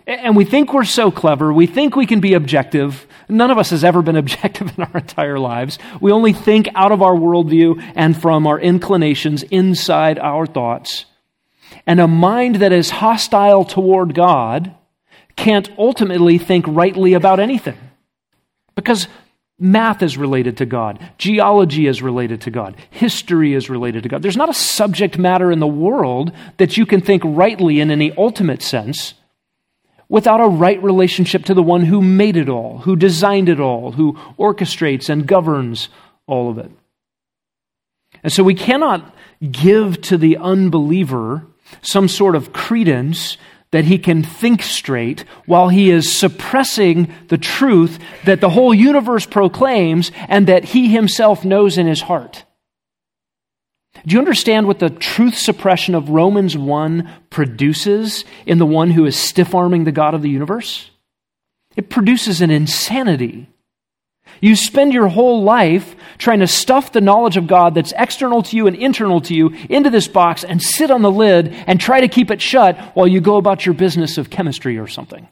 [0.07, 1.53] And we think we're so clever.
[1.53, 3.07] We think we can be objective.
[3.29, 5.79] None of us has ever been objective in our entire lives.
[6.01, 11.07] We only think out of our worldview and from our inclinations inside our thoughts.
[11.87, 14.75] And a mind that is hostile toward God
[15.35, 17.77] can't ultimately think rightly about anything.
[18.75, 19.09] Because
[19.59, 24.23] math is related to God, geology is related to God, history is related to God.
[24.23, 28.12] There's not a subject matter in the world that you can think rightly in any
[28.16, 29.14] ultimate sense
[30.09, 33.92] without a right relationship to the one who made it all, who designed it all,
[33.92, 35.88] who orchestrates and governs
[36.27, 36.71] all of it.
[38.23, 39.14] And so we cannot
[39.51, 41.47] give to the unbeliever
[41.83, 43.37] some sort of credence
[43.77, 49.27] that he can think straight while he is suppressing the truth that the whole universe
[49.27, 52.47] proclaims and that he himself knows in his heart.
[54.07, 59.05] Do you understand what the truth suppression of Romans 1 produces in the one who
[59.05, 60.91] is stiff arming the God of the universe?
[61.77, 63.47] It produces an insanity.
[64.40, 68.57] You spend your whole life trying to stuff the knowledge of God that's external to
[68.57, 72.01] you and internal to you into this box and sit on the lid and try
[72.01, 75.29] to keep it shut while you go about your business of chemistry or something.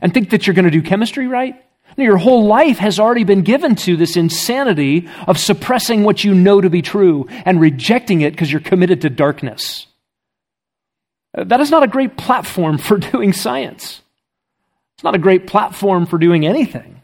[0.00, 1.60] And think that you're going to do chemistry right?
[1.96, 6.60] Your whole life has already been given to this insanity of suppressing what you know
[6.60, 9.86] to be true and rejecting it because you're committed to darkness.
[11.34, 14.00] That is not a great platform for doing science.
[14.96, 17.02] It's not a great platform for doing anything.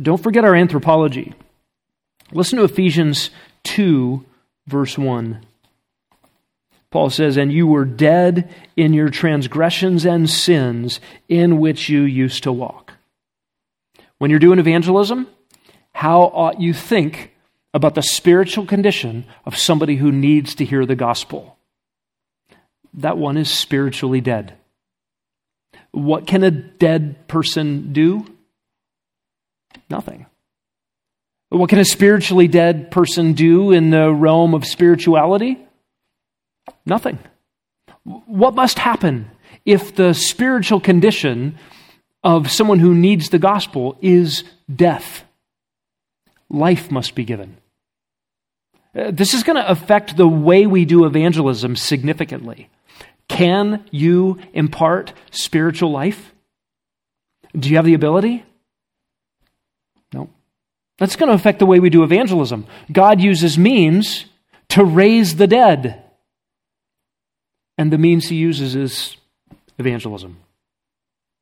[0.00, 1.34] Don't forget our anthropology.
[2.32, 3.30] Listen to Ephesians
[3.64, 4.24] 2,
[4.66, 5.44] verse 1.
[6.90, 12.42] Paul says, And you were dead in your transgressions and sins in which you used
[12.44, 12.94] to walk.
[14.18, 15.26] When you're doing evangelism,
[15.92, 17.34] how ought you think
[17.74, 21.56] about the spiritual condition of somebody who needs to hear the gospel?
[22.94, 24.54] That one is spiritually dead.
[25.92, 28.26] What can a dead person do?
[29.92, 30.24] Nothing.
[31.50, 35.58] What can a spiritually dead person do in the realm of spirituality?
[36.86, 37.18] Nothing.
[38.04, 39.30] What must happen
[39.66, 41.58] if the spiritual condition
[42.24, 45.24] of someone who needs the gospel is death?
[46.48, 47.58] Life must be given.
[48.96, 52.70] Uh, this is going to affect the way we do evangelism significantly.
[53.28, 56.32] Can you impart spiritual life?
[57.54, 58.46] Do you have the ability?
[61.02, 62.64] That's going to affect the way we do evangelism.
[62.92, 64.26] God uses means
[64.68, 66.00] to raise the dead.
[67.76, 69.16] And the means he uses is
[69.80, 70.36] evangelism.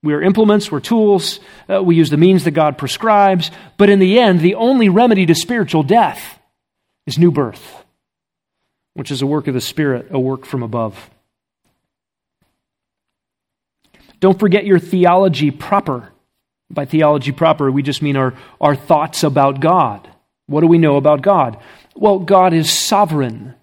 [0.03, 3.99] We are implements, we're tools, uh, we use the means that God prescribes, but in
[3.99, 6.38] the end, the only remedy to spiritual death
[7.07, 7.85] is new birth,
[8.94, 11.11] which is a work of the Spirit, a work from above.
[14.20, 16.12] Don't forget your theology proper.
[16.70, 20.09] By theology proper, we just mean our, our thoughts about God.
[20.46, 21.59] What do we know about God?
[21.94, 23.54] Well, God is sovereign.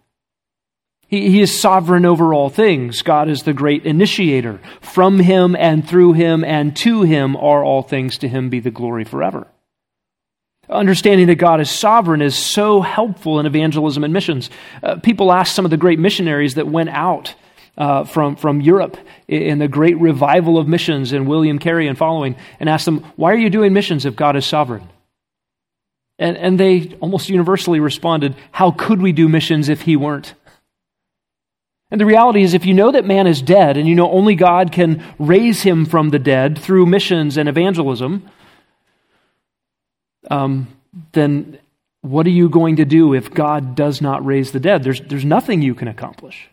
[1.08, 3.02] He, he is sovereign over all things.
[3.02, 4.60] God is the great initiator.
[4.82, 8.18] From him and through him and to him are all things.
[8.20, 9.48] To him be the glory forever.
[10.70, 14.50] Understanding that God is sovereign is so helpful in evangelism and missions.
[14.84, 17.36] Uh, people ask some of the great missionaries that went out
[17.78, 22.36] uh, from, from Europe in the great revival of missions and William Carey and following,
[22.60, 24.90] and ask them, Why are you doing missions if God is sovereign?
[26.20, 30.34] And, and they almost universally responded, How could we do missions if He weren't?
[31.90, 34.36] And the reality is, if you know that man is dead and you know only
[34.36, 38.30] God can raise him from the dead through missions and evangelism,
[40.30, 40.68] um,
[41.14, 41.60] then
[42.02, 44.84] what are you going to do if God does not raise the dead?
[44.84, 46.50] There's, there's nothing you can accomplish.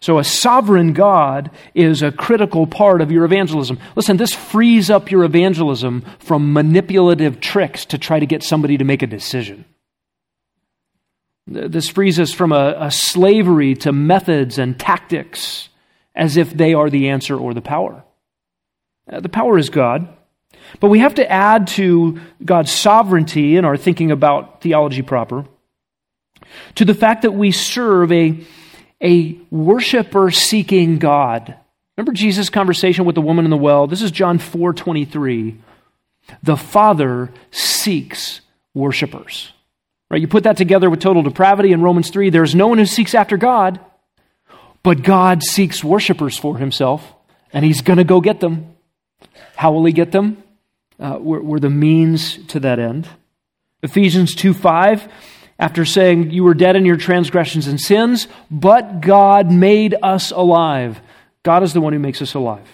[0.00, 3.78] So, a sovereign God is a critical part of your evangelism.
[3.96, 8.84] Listen, this frees up your evangelism from manipulative tricks to try to get somebody to
[8.84, 9.64] make a decision.
[11.48, 15.68] This frees us from a, a slavery to methods and tactics
[16.14, 18.04] as if they are the answer or the power.
[19.10, 20.08] Uh, the power is God,
[20.78, 25.46] but we have to add to God's sovereignty in our thinking about theology proper
[26.74, 28.44] to the fact that we serve a,
[29.02, 31.54] a worshiper seeking God.
[31.96, 33.86] Remember Jesus' conversation with the woman in the well?
[33.86, 35.58] This is John 4 23.
[36.42, 38.40] The Father seeks
[38.74, 39.52] worshipers.
[40.10, 40.20] Right?
[40.20, 42.30] You put that together with total depravity in Romans 3.
[42.30, 43.80] There's no one who seeks after God,
[44.82, 47.12] but God seeks worshipers for himself,
[47.52, 48.74] and he's going to go get them.
[49.56, 50.42] How will he get them?
[50.98, 53.08] Uh, we're, we're the means to that end.
[53.82, 55.08] Ephesians 2 5,
[55.58, 61.00] after saying, You were dead in your transgressions and sins, but God made us alive.
[61.42, 62.66] God is the one who makes us alive.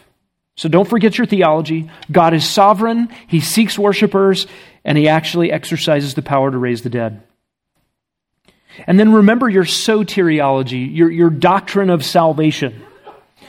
[0.57, 1.91] So don't forget your theology.
[2.11, 4.47] God is sovereign, He seeks worshipers,
[4.85, 7.23] and He actually exercises the power to raise the dead.
[8.87, 12.83] And then remember your soteriology, your, your doctrine of salvation.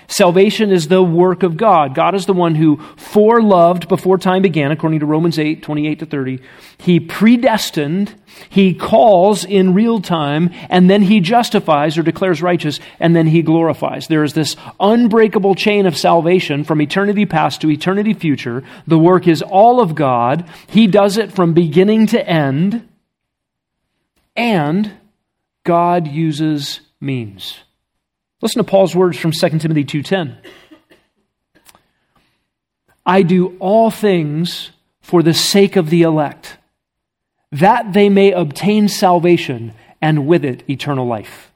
[0.08, 1.96] Salvation is the work of God.
[1.96, 6.06] God is the one who foreloved before time began, according to Romans 8, 28 to
[6.06, 6.40] 30.
[6.78, 8.14] He predestined,
[8.50, 13.42] he calls in real time, and then he justifies or declares righteous, and then he
[13.42, 14.08] glorifies.
[14.08, 18.64] There is this unbreakable chain of salvation from eternity past to eternity future.
[18.86, 20.48] The work is all of God.
[20.68, 22.88] He does it from beginning to end,
[24.36, 24.92] and
[25.64, 27.65] God uses means.
[28.46, 30.38] Listen to Paul's words from 2 Timothy 2:10.
[33.04, 34.70] I do all things
[35.02, 36.60] for the sake of the elect,
[37.52, 41.52] that they may obtain salvation and with it eternal life.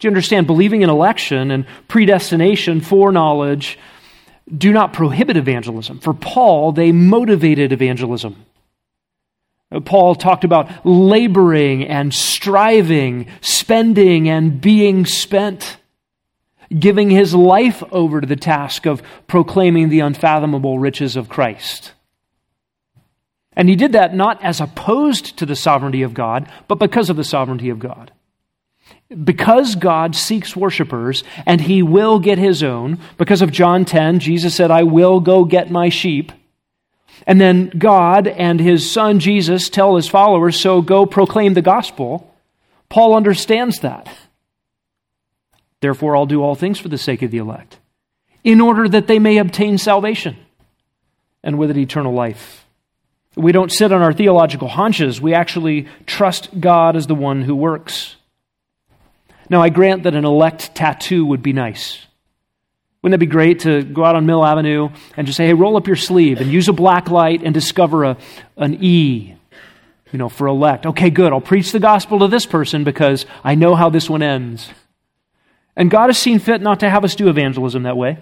[0.00, 0.48] Do you understand?
[0.48, 3.78] Believing in election and predestination, foreknowledge,
[4.58, 6.00] do not prohibit evangelism.
[6.00, 8.34] For Paul, they motivated evangelism.
[9.80, 15.78] Paul talked about laboring and striving, spending and being spent,
[16.78, 21.92] giving his life over to the task of proclaiming the unfathomable riches of Christ.
[23.54, 27.16] And he did that not as opposed to the sovereignty of God, but because of
[27.16, 28.12] the sovereignty of God.
[29.24, 34.54] Because God seeks worshipers and he will get his own, because of John 10, Jesus
[34.54, 36.32] said, I will go get my sheep.
[37.26, 42.34] And then God and his son Jesus tell his followers, so go proclaim the gospel.
[42.88, 44.08] Paul understands that.
[45.80, 47.78] Therefore, I'll do all things for the sake of the elect,
[48.44, 50.36] in order that they may obtain salvation
[51.42, 52.66] and with it eternal life.
[53.34, 57.54] We don't sit on our theological haunches, we actually trust God as the one who
[57.54, 58.16] works.
[59.48, 62.06] Now, I grant that an elect tattoo would be nice.
[63.02, 65.76] Wouldn't that be great to go out on Mill Avenue and just say, hey, roll
[65.76, 68.16] up your sleeve and use a black light and discover a,
[68.56, 69.34] an E,
[70.12, 70.86] you know, for elect.
[70.86, 71.32] Okay, good.
[71.32, 74.70] I'll preach the gospel to this person because I know how this one ends.
[75.74, 78.18] And God has seen fit not to have us do evangelism that way.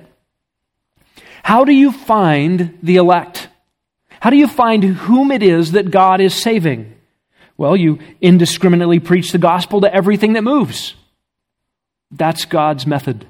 [1.43, 3.49] How do you find the elect?
[4.20, 6.95] How do you find whom it is that God is saving?
[7.59, 10.95] Well, you indiscriminately preach the gospel to everything that moves.
[12.11, 13.26] That's God's method.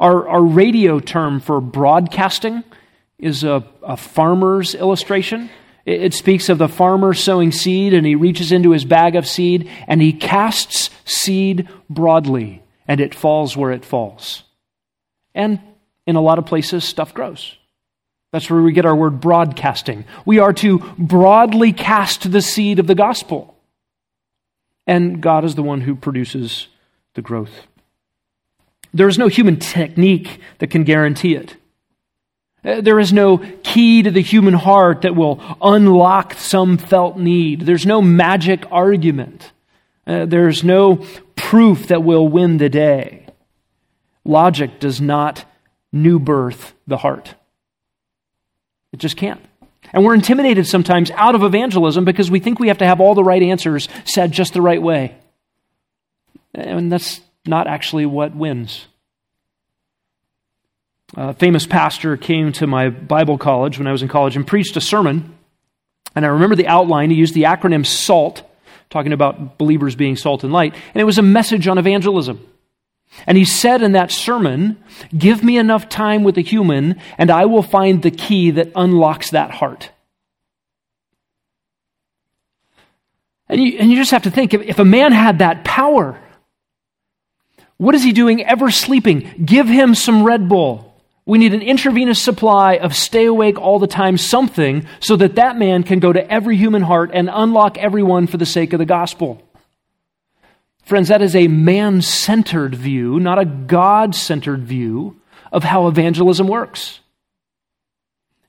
[0.00, 2.62] Our, our radio term for broadcasting
[3.18, 5.50] is a, a farmer's illustration.
[5.84, 9.26] It, it speaks of the farmer sowing seed, and he reaches into his bag of
[9.26, 14.44] seed and he casts seed broadly, and it falls where it falls.
[15.34, 15.60] And
[16.06, 17.56] in a lot of places, stuff grows.
[18.32, 20.04] That's where we get our word broadcasting.
[20.26, 23.56] We are to broadly cast the seed of the gospel.
[24.86, 26.68] And God is the one who produces
[27.14, 27.66] the growth.
[28.94, 31.56] There is no human technique that can guarantee it.
[32.64, 37.62] Uh, there is no key to the human heart that will unlock some felt need.
[37.62, 39.52] There's no magic argument.
[40.06, 43.26] Uh, there's no proof that will win the day.
[44.24, 45.44] Logic does not
[45.92, 47.34] new birth the heart.
[48.92, 49.40] It just can't.
[49.92, 53.14] And we're intimidated sometimes out of evangelism because we think we have to have all
[53.14, 55.16] the right answers said just the right way.
[56.54, 58.86] And that's not actually what wins.
[61.16, 64.76] A famous pastor came to my Bible college when I was in college and preached
[64.76, 65.34] a sermon.
[66.14, 67.10] And I remember the outline.
[67.10, 68.42] He used the acronym SALT,
[68.90, 70.74] talking about believers being salt and light.
[70.94, 72.46] And it was a message on evangelism.
[73.26, 74.82] And he said in that sermon,
[75.16, 79.30] Give me enough time with a human, and I will find the key that unlocks
[79.30, 79.90] that heart.
[83.48, 86.20] And you, and you just have to think if, if a man had that power,
[87.78, 89.44] what is he doing ever sleeping?
[89.44, 90.84] Give him some Red Bull.
[91.24, 95.58] We need an intravenous supply of stay awake all the time something so that that
[95.58, 98.86] man can go to every human heart and unlock everyone for the sake of the
[98.86, 99.42] gospel.
[100.84, 105.20] Friends, that is a man centered view, not a God centered view
[105.52, 107.00] of how evangelism works.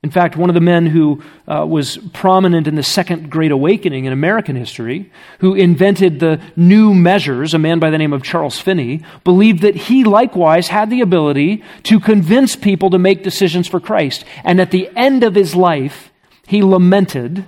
[0.01, 4.05] In fact, one of the men who uh, was prominent in the Second Great Awakening
[4.05, 8.59] in American history, who invented the new measures, a man by the name of Charles
[8.59, 13.81] Finney, believed that he likewise had the ability to convince people to make decisions for
[13.81, 14.23] Christ.
[14.45, 16.11] And at the end of his life,
[16.47, 17.45] he lamented,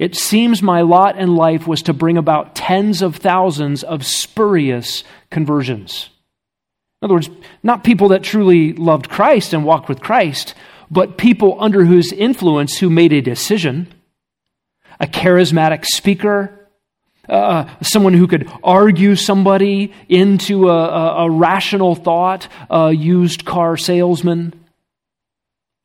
[0.00, 5.04] It seems my lot in life was to bring about tens of thousands of spurious
[5.30, 6.10] conversions.
[7.00, 7.30] In other words,
[7.62, 10.54] not people that truly loved Christ and walked with Christ,
[10.92, 13.88] but people under whose influence who made a decision.
[15.00, 16.68] A charismatic speaker,
[17.28, 23.78] uh, someone who could argue somebody into a, a, a rational thought, a used car
[23.78, 24.52] salesman.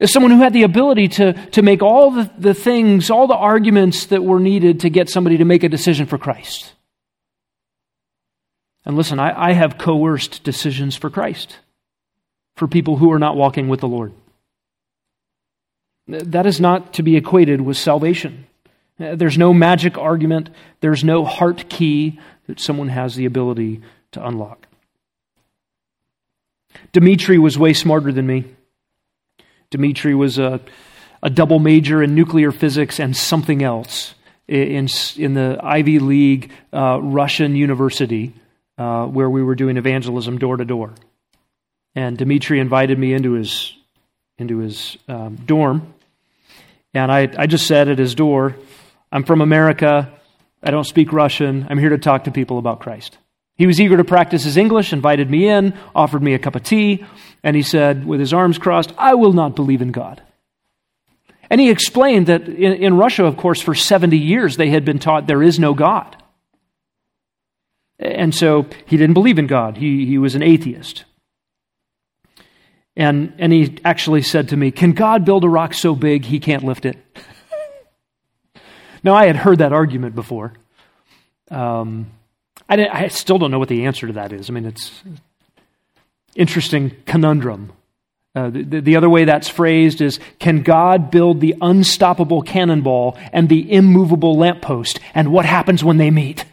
[0.04, 4.08] Someone who had the ability to, to make all the, the things, all the arguments
[4.08, 6.74] that were needed to get somebody to make a decision for Christ.
[8.86, 11.58] And listen, I, I have coerced decisions for Christ,
[12.58, 14.12] for people who are not walking with the Lord.
[16.08, 18.48] That is not to be equated with salvation.
[18.98, 20.50] There's no magic argument,
[20.80, 23.82] there's no heart key that someone has the ability
[24.14, 24.66] to unlock.
[26.94, 28.46] Dimitri was way smarter than me.
[29.70, 30.62] Dimitri was a,
[31.22, 34.16] a double major in nuclear physics and something else
[34.48, 34.88] in,
[35.18, 38.34] in the Ivy League uh, Russian university
[38.78, 40.94] uh, where we were doing evangelism door to door.
[41.96, 43.76] And Dimitri invited me into his,
[44.38, 45.94] into his um, dorm
[46.94, 48.56] and I, I just said at his door,
[49.12, 50.12] I'm from America.
[50.64, 51.68] I don't speak Russian.
[51.70, 53.18] I'm here to talk to people about Christ.
[53.56, 56.64] He was eager to practice his English, invited me in, offered me a cup of
[56.64, 57.06] tea,
[57.44, 60.22] and he said, with his arms crossed, I will not believe in God.
[61.50, 65.00] And he explained that in, in Russia, of course, for 70 years they had been
[65.00, 66.22] taught there is no God.
[68.00, 71.06] And so he didn't believe in God, he, he was an atheist.
[72.98, 76.40] And, and he actually said to me, Can God build a rock so big he
[76.40, 76.98] can't lift it?
[79.04, 80.54] now, I had heard that argument before.
[81.52, 82.10] Um,
[82.68, 84.50] I, I, still don't know what the answer to that is.
[84.50, 85.04] I mean, it's
[86.36, 87.72] interesting conundrum.
[88.36, 93.48] Uh, the, the other way that's phrased is Can God build the unstoppable cannonball and
[93.48, 95.00] the immovable lamppost?
[95.14, 96.46] And what happens when they meet?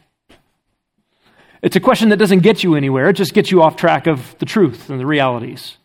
[1.62, 4.36] It's a question that doesn't get you anywhere, it just gets you off track of
[4.40, 5.78] the truth and the realities.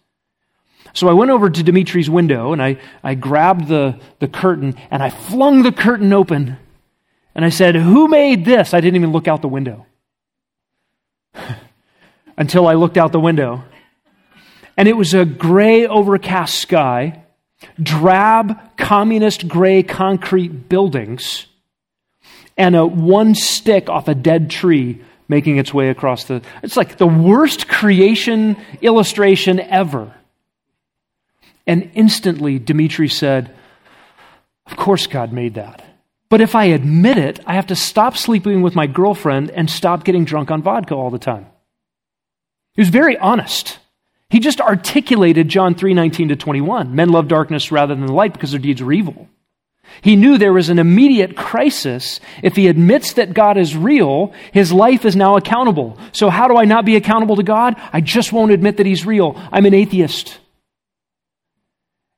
[1.00, 5.02] So I went over to Dimitri's window and I, I grabbed the, the curtain and
[5.02, 6.58] I flung the curtain open
[7.34, 8.74] and I said, Who made this?
[8.74, 9.86] I didn't even look out the window
[12.38, 13.64] until I looked out the window.
[14.76, 17.24] And it was a gray, overcast sky,
[17.82, 21.46] drab, communist gray concrete buildings,
[22.58, 26.42] and a one stick off a dead tree making its way across the.
[26.62, 30.14] It's like the worst creation illustration ever.
[31.70, 33.56] And instantly, Dimitri said,
[34.66, 35.86] Of course, God made that.
[36.28, 40.04] But if I admit it, I have to stop sleeping with my girlfriend and stop
[40.04, 41.46] getting drunk on vodka all the time.
[42.74, 43.78] He was very honest.
[44.32, 46.96] He just articulated John 3 19 to 21.
[46.96, 49.30] Men love darkness rather than the light because their deeds are evil.
[50.02, 52.20] He knew there was an immediate crisis.
[52.42, 56.00] If he admits that God is real, his life is now accountable.
[56.14, 57.76] So, how do I not be accountable to God?
[57.94, 59.40] I just won't admit that he's real.
[59.52, 60.40] I'm an atheist.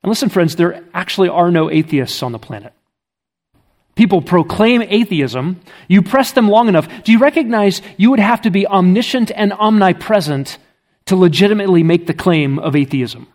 [0.03, 2.73] And listen, friends, there actually are no atheists on the planet.
[3.95, 5.61] People proclaim atheism.
[5.87, 6.87] You press them long enough.
[7.03, 10.57] Do you recognize you would have to be omniscient and omnipresent
[11.05, 13.27] to legitimately make the claim of atheism?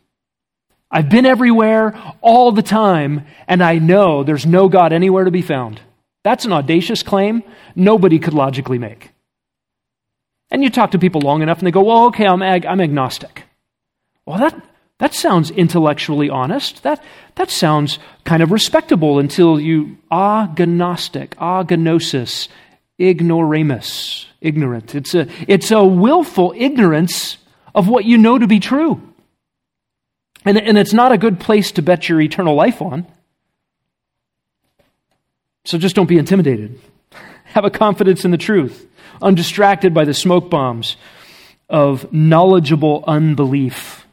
[0.90, 5.42] I've been everywhere all the time, and I know there's no God anywhere to be
[5.42, 5.80] found.
[6.22, 7.42] That's an audacious claim
[7.74, 9.10] nobody could logically make.
[10.50, 12.80] And you talk to people long enough, and they go, Well, okay, I'm, ag- I'm
[12.80, 13.44] agnostic.
[14.24, 14.60] Well, that,
[14.98, 16.82] that sounds intellectually honest.
[16.82, 17.02] That,
[17.34, 22.48] that sounds kind of respectable until you agnostic, agnosis,
[22.98, 24.94] ignoramus, ignorant.
[24.94, 27.36] It's a, it's a willful ignorance
[27.74, 29.02] of what you know to be true.
[30.46, 33.06] And, and it's not a good place to bet your eternal life on.
[35.66, 36.80] So just don't be intimidated.
[37.44, 38.86] Have a confidence in the truth,
[39.20, 40.96] undistracted by the smoke bombs
[41.68, 44.05] of knowledgeable unbelief.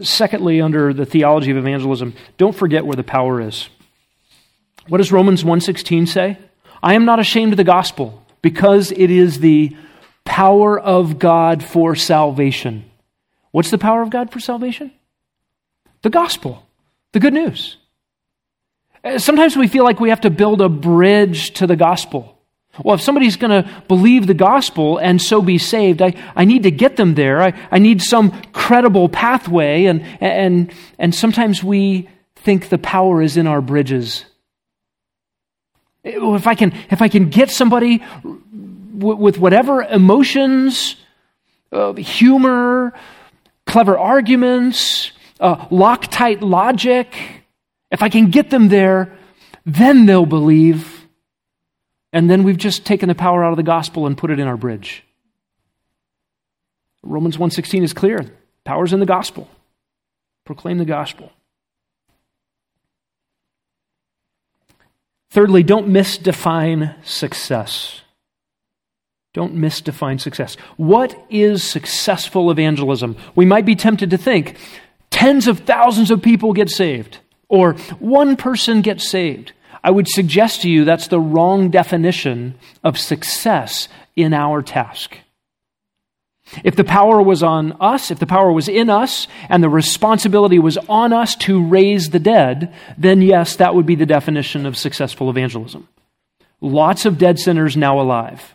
[0.00, 3.68] Secondly, under the theology of evangelism, don't forget where the power is.
[4.88, 6.36] What does Romans 1:16 say?
[6.82, 9.76] I am not ashamed of the gospel because it is the
[10.24, 12.84] power of God for salvation.
[13.52, 14.90] What's the power of God for salvation?
[16.02, 16.66] The gospel,
[17.12, 17.76] the good news.
[19.04, 22.33] Uh, sometimes we feel like we have to build a bridge to the gospel.
[22.82, 26.64] Well, if somebody's going to believe the gospel and so be saved, I, I need
[26.64, 27.40] to get them there.
[27.40, 29.84] I, I need some credible pathway.
[29.84, 34.24] And, and, and sometimes we think the power is in our bridges.
[36.02, 38.02] If I can, if I can get somebody
[38.92, 40.96] with whatever emotions,
[41.72, 42.92] uh, humor,
[43.66, 47.14] clever arguments, uh, Loctite logic,
[47.90, 49.16] if I can get them there,
[49.64, 51.03] then they'll believe
[52.14, 54.46] and then we've just taken the power out of the gospel and put it in
[54.46, 55.02] our bridge.
[57.02, 58.32] Romans 1:16 is clear.
[58.62, 59.50] Power's in the gospel.
[60.46, 61.32] Proclaim the gospel.
[65.28, 68.02] Thirdly, don't misdefine success.
[69.32, 70.54] Don't misdefine success.
[70.76, 73.16] What is successful evangelism?
[73.34, 74.56] We might be tempted to think
[75.10, 79.52] tens of thousands of people get saved, or one person gets saved.
[79.84, 85.18] I would suggest to you that's the wrong definition of success in our task.
[86.64, 90.58] If the power was on us, if the power was in us, and the responsibility
[90.58, 94.76] was on us to raise the dead, then yes, that would be the definition of
[94.76, 95.86] successful evangelism.
[96.62, 98.54] Lots of dead sinners now alive.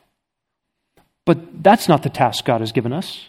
[1.25, 3.28] But that's not the task God has given us.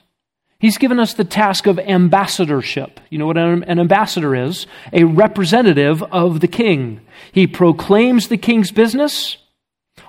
[0.61, 3.01] He's given us the task of ambassadorship.
[3.09, 4.67] You know what an, ambassador is?
[4.93, 7.01] A representative of the king.
[7.33, 9.39] He proclaims the king's business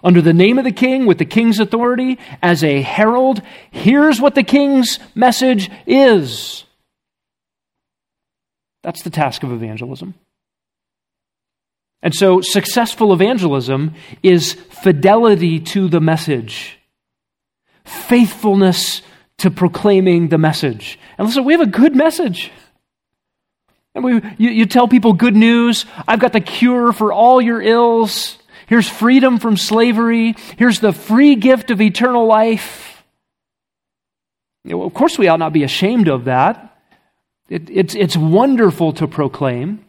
[0.04, 3.42] under the name of the king with the king's authority as a herald.
[3.72, 6.66] Here's what the king's message is.
[8.84, 10.16] That's the task of evangelism.
[12.04, 16.80] And so, successful evangelism is fidelity to the message,
[17.86, 19.02] faithfulness
[19.42, 21.00] to proclaiming the message.
[21.18, 22.52] And listen, we have a good message.
[23.94, 25.86] And we, you, you tell people good news.
[26.08, 28.38] I've got the cure for all your ills.
[28.68, 30.36] Here's freedom from slavery.
[30.58, 33.04] Here's the free gift of eternal life.
[34.64, 36.78] You know, of course, we ought not be ashamed of that.
[37.50, 39.84] It, it's, it's wonderful to proclaim.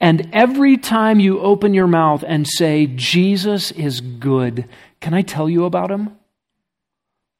[0.00, 4.68] And every time you open your mouth and say, Jesus is good,
[5.00, 6.17] can I tell you about him?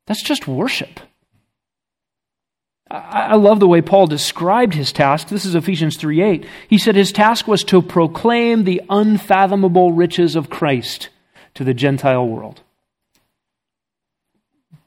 [0.09, 1.01] That's just worship.
[2.91, 5.29] I love the way Paul described his task.
[5.29, 6.47] This is Ephesians 3 8.
[6.69, 11.11] He said his task was to proclaim the unfathomable riches of Christ
[11.55, 12.63] to the Gentile world.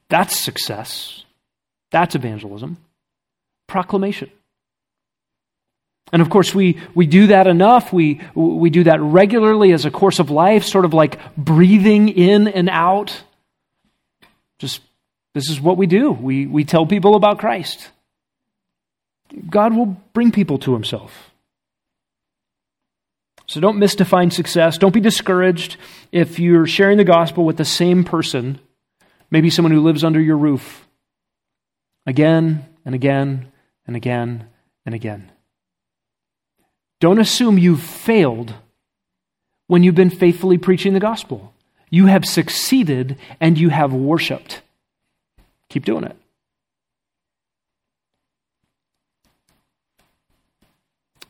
[0.10, 1.26] That's success.
[1.92, 2.78] That's evangelism.
[3.68, 4.32] Proclamation.
[6.12, 7.94] And of course, we, we do that enough.
[7.94, 12.48] We, we do that regularly as a course of life, sort of like breathing in
[12.48, 13.22] and out.
[14.58, 14.82] Just
[15.34, 16.12] this is what we do.
[16.12, 17.90] We, we tell people about Christ.
[19.50, 21.32] God will bring people to himself.
[23.48, 24.78] So don't misdefine success.
[24.78, 25.78] Don't be discouraged
[26.12, 28.60] if you're sharing the gospel with the same person,
[29.30, 30.88] maybe someone who lives under your roof,
[32.06, 33.52] again and again
[33.86, 34.48] and again
[34.86, 35.32] and again.
[37.00, 38.54] Don't assume you've failed
[39.68, 41.54] when you've been faithfully preaching the gospel.
[41.90, 44.62] You have succeeded and you have worshiped.
[45.72, 46.18] Keep doing it.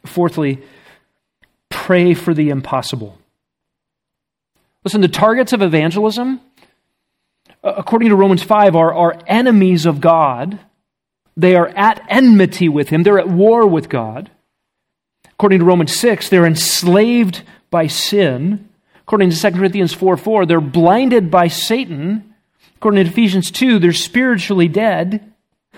[0.04, 0.64] Fourthly,
[1.70, 3.20] pray for the impossible.
[4.84, 6.42] Listen, the targets of evangelism,
[7.64, 10.60] according to Romans 5, are, are enemies of God.
[11.38, 14.32] They are at enmity with Him, they're at war with God.
[15.34, 18.70] According to Romans 6, they're enslaved by sin.
[19.02, 22.31] According to 2 Corinthians 4 4, they're blinded by Satan.
[22.82, 25.32] According to Ephesians 2, they're spiritually dead.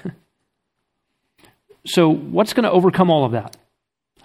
[1.86, 3.58] so, what's going to overcome all of that?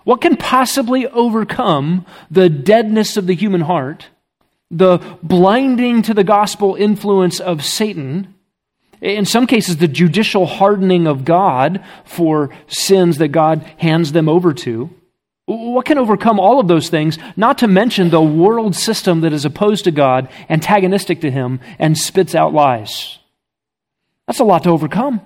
[0.04, 4.06] What can possibly overcome the deadness of the human heart,
[4.70, 8.32] the blinding to the gospel influence of Satan,
[9.00, 14.54] in some cases, the judicial hardening of God for sins that God hands them over
[14.54, 14.88] to?
[15.48, 19.46] What can overcome all of those things, not to mention the world system that is
[19.46, 23.18] opposed to God, antagonistic to Him, and spits out lies?
[24.26, 25.22] That's a lot to overcome.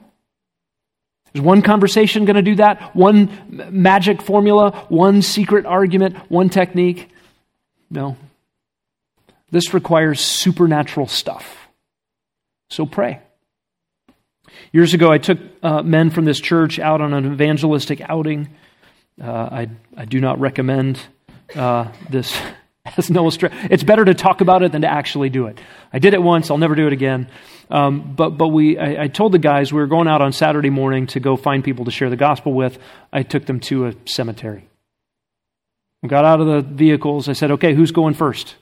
[1.35, 2.95] Is one conversation going to do that?
[2.95, 4.87] One magic formula?
[4.89, 6.16] One secret argument?
[6.31, 7.09] One technique?
[7.91, 8.16] No.
[9.51, 11.66] This requires supernatural stuff.
[12.70, 13.18] So pray.
[14.73, 18.49] Years ago, I took uh, men from this church out on an evangelistic outing.
[19.21, 21.01] Uh, I, I do not recommend
[21.55, 22.37] uh, this
[22.97, 23.57] as an illustration.
[23.71, 25.59] It's better to talk about it than to actually do it.
[25.93, 27.29] I did it once, I'll never do it again.
[27.71, 30.69] Um, but but we, I, I, told the guys we were going out on Saturday
[30.69, 32.79] morning to go find people to share the gospel with.
[33.11, 34.69] I took them to a cemetery.
[36.03, 37.29] We got out of the vehicles.
[37.29, 38.57] I said, okay, who's going first?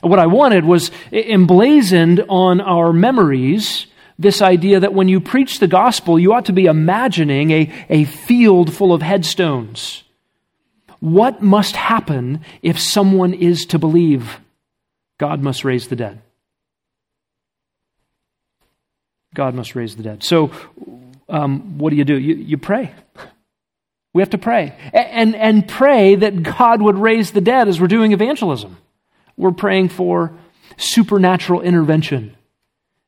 [0.00, 3.86] What I wanted was emblazoned on our memories
[4.18, 8.04] this idea that when you preach the gospel, you ought to be imagining a, a
[8.04, 10.04] field full of headstones.
[11.00, 14.40] What must happen if someone is to believe?
[15.18, 16.22] God must raise the dead.
[19.34, 20.24] God must raise the dead.
[20.24, 20.50] So,
[21.28, 22.18] um, what do you do?
[22.18, 22.92] You, you pray.
[24.14, 24.74] We have to pray.
[24.94, 28.78] And, and pray that God would raise the dead as we're doing evangelism.
[29.36, 30.32] We're praying for
[30.78, 32.34] supernatural intervention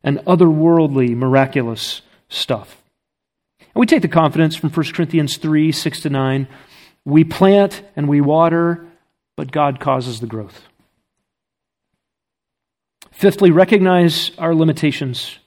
[0.03, 2.83] and otherworldly, miraculous stuff.
[3.61, 6.49] And we take the confidence from 1 Corinthians 3 6 to 9.
[7.05, 8.87] We plant and we water,
[9.37, 10.63] but God causes the growth.
[13.11, 15.39] Fifthly, recognize our limitations.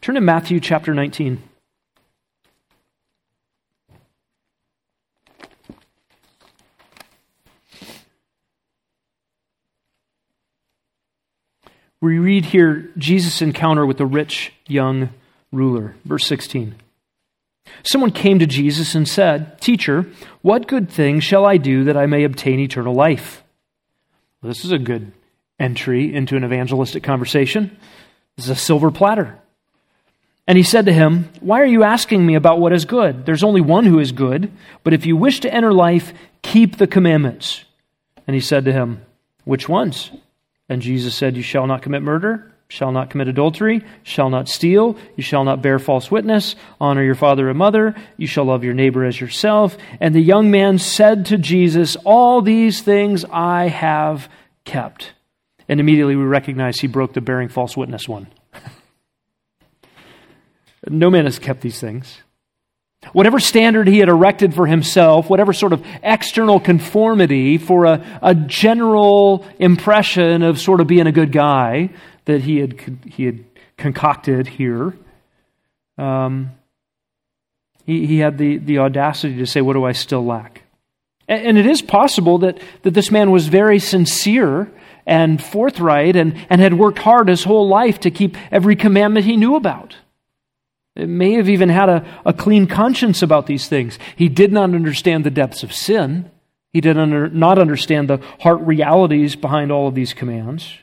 [0.00, 1.42] Turn to Matthew chapter 19.
[12.04, 15.08] We read here Jesus' encounter with the rich young
[15.50, 15.94] ruler.
[16.04, 16.74] Verse 16.
[17.82, 20.04] Someone came to Jesus and said, Teacher,
[20.42, 23.42] what good thing shall I do that I may obtain eternal life?
[24.42, 25.12] Well, this is a good
[25.58, 27.74] entry into an evangelistic conversation.
[28.36, 29.38] This is a silver platter.
[30.46, 33.24] And he said to him, Why are you asking me about what is good?
[33.24, 34.52] There's only one who is good,
[34.82, 37.64] but if you wish to enter life, keep the commandments.
[38.26, 39.00] And he said to him,
[39.44, 40.10] Which ones?
[40.68, 44.96] And Jesus said, You shall not commit murder, shall not commit adultery, shall not steal,
[45.16, 48.74] you shall not bear false witness, honor your father and mother, you shall love your
[48.74, 49.76] neighbor as yourself.
[50.00, 54.28] And the young man said to Jesus, All these things I have
[54.64, 55.12] kept.
[55.68, 58.26] And immediately we recognize he broke the bearing false witness one.
[60.88, 62.18] no man has kept these things.
[63.12, 68.34] Whatever standard he had erected for himself, whatever sort of external conformity for a, a
[68.34, 71.90] general impression of sort of being a good guy
[72.24, 73.44] that he had, he had
[73.76, 74.94] concocted here,
[75.98, 76.50] um,
[77.84, 80.62] he, he had the, the audacity to say, What do I still lack?
[81.28, 84.70] And, and it is possible that, that this man was very sincere
[85.06, 89.36] and forthright and, and had worked hard his whole life to keep every commandment he
[89.36, 89.96] knew about.
[90.96, 93.98] It may have even had a, a clean conscience about these things.
[94.16, 96.30] He did not understand the depths of sin.
[96.72, 100.78] He did under, not understand the heart realities behind all of these commands.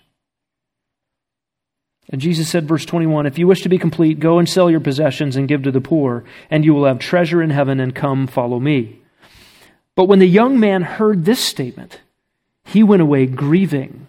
[2.09, 4.81] And Jesus said, verse 21 If you wish to be complete, go and sell your
[4.81, 8.27] possessions and give to the poor, and you will have treasure in heaven, and come
[8.27, 8.99] follow me.
[9.95, 12.01] But when the young man heard this statement,
[12.65, 14.07] he went away grieving,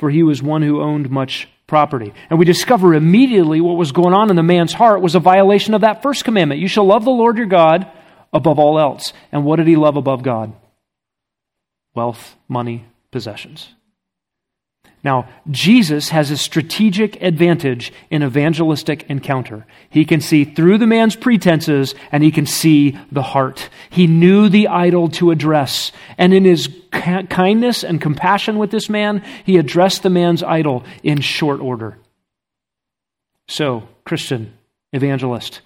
[0.00, 2.12] for he was one who owned much property.
[2.28, 5.74] And we discover immediately what was going on in the man's heart was a violation
[5.74, 6.60] of that first commandment.
[6.60, 7.86] You shall love the Lord your God
[8.32, 9.12] above all else.
[9.30, 10.52] And what did he love above God?
[11.94, 13.68] Wealth, money, possessions.
[15.02, 19.66] Now, Jesus has a strategic advantage in evangelistic encounter.
[19.88, 23.70] He can see through the man's pretenses and he can see the heart.
[23.88, 25.90] He knew the idol to address.
[26.18, 31.22] And in his kindness and compassion with this man, he addressed the man's idol in
[31.22, 31.96] short order.
[33.48, 34.52] So, Christian,
[34.92, 35.62] evangelist,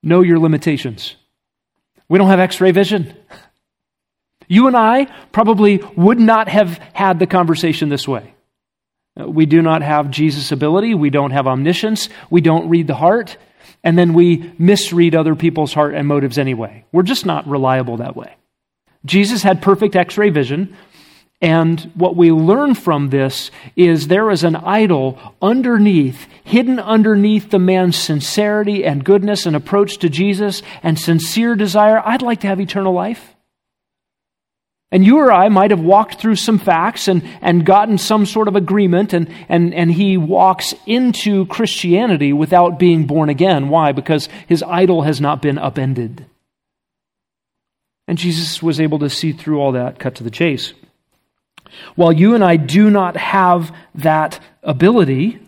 [0.00, 1.16] know your limitations.
[2.08, 3.14] We don't have x ray vision.
[4.48, 8.35] You and I probably would not have had the conversation this way.
[9.18, 10.94] Uh, we do not have Jesus' ability.
[10.94, 12.08] We don't have omniscience.
[12.30, 13.36] We don't read the heart.
[13.82, 16.84] And then we misread other people's heart and motives anyway.
[16.92, 18.34] We're just not reliable that way.
[19.04, 20.76] Jesus had perfect x ray vision.
[21.40, 27.58] And what we learn from this is there is an idol underneath, hidden underneath the
[27.58, 32.00] man's sincerity and goodness and approach to Jesus and sincere desire.
[32.04, 33.35] I'd like to have eternal life.
[34.92, 38.46] And you or I might have walked through some facts and, and gotten some sort
[38.46, 43.68] of agreement, and, and, and he walks into Christianity without being born again.
[43.68, 43.90] Why?
[43.92, 46.26] Because his idol has not been upended.
[48.06, 50.72] And Jesus was able to see through all that, cut to the chase.
[51.96, 55.40] While you and I do not have that ability,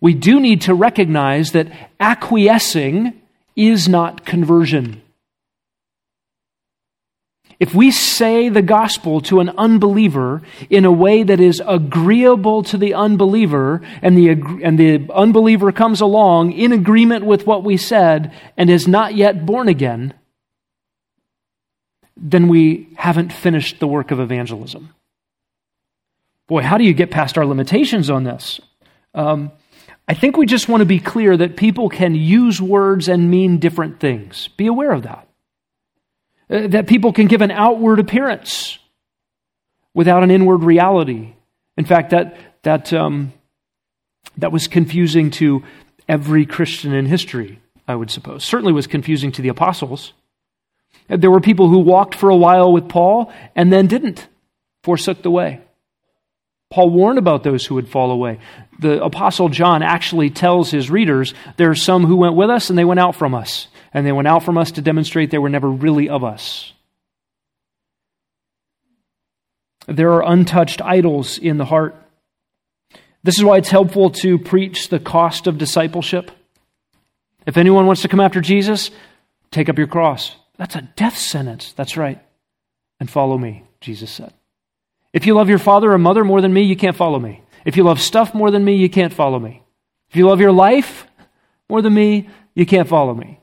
[0.00, 1.70] we do need to recognize that
[2.00, 3.20] acquiescing
[3.54, 5.02] is not conversion.
[7.60, 10.40] If we say the gospel to an unbeliever
[10.70, 14.30] in a way that is agreeable to the unbeliever, and the,
[14.62, 19.44] and the unbeliever comes along in agreement with what we said and is not yet
[19.44, 20.14] born again,
[22.16, 24.94] then we haven't finished the work of evangelism.
[26.48, 28.58] Boy, how do you get past our limitations on this?
[29.14, 29.52] Um,
[30.08, 33.58] I think we just want to be clear that people can use words and mean
[33.58, 34.48] different things.
[34.56, 35.28] Be aware of that.
[36.50, 38.78] Uh, that people can give an outward appearance
[39.94, 41.32] without an inward reality.
[41.76, 43.32] In fact, that, that, um,
[44.38, 45.62] that was confusing to
[46.08, 48.44] every Christian in history, I would suppose.
[48.44, 50.12] Certainly was confusing to the apostles.
[51.08, 54.26] There were people who walked for a while with Paul and then didn't,
[54.82, 55.60] forsook the way.
[56.70, 58.38] Paul warned about those who would fall away.
[58.78, 62.78] The Apostle John actually tells his readers there are some who went with us and
[62.78, 63.66] they went out from us.
[63.92, 66.72] And they went out from us to demonstrate they were never really of us.
[69.86, 71.96] There are untouched idols in the heart.
[73.22, 76.30] This is why it's helpful to preach the cost of discipleship.
[77.46, 78.90] If anyone wants to come after Jesus,
[79.50, 80.36] take up your cross.
[80.56, 81.72] That's a death sentence.
[81.72, 82.22] That's right.
[83.00, 84.32] And follow me, Jesus said.
[85.12, 87.42] If you love your father or mother more than me, you can't follow me.
[87.64, 89.62] If you love stuff more than me, you can't follow me.
[90.10, 91.06] If you love your life
[91.68, 93.39] more than me, you can't follow me.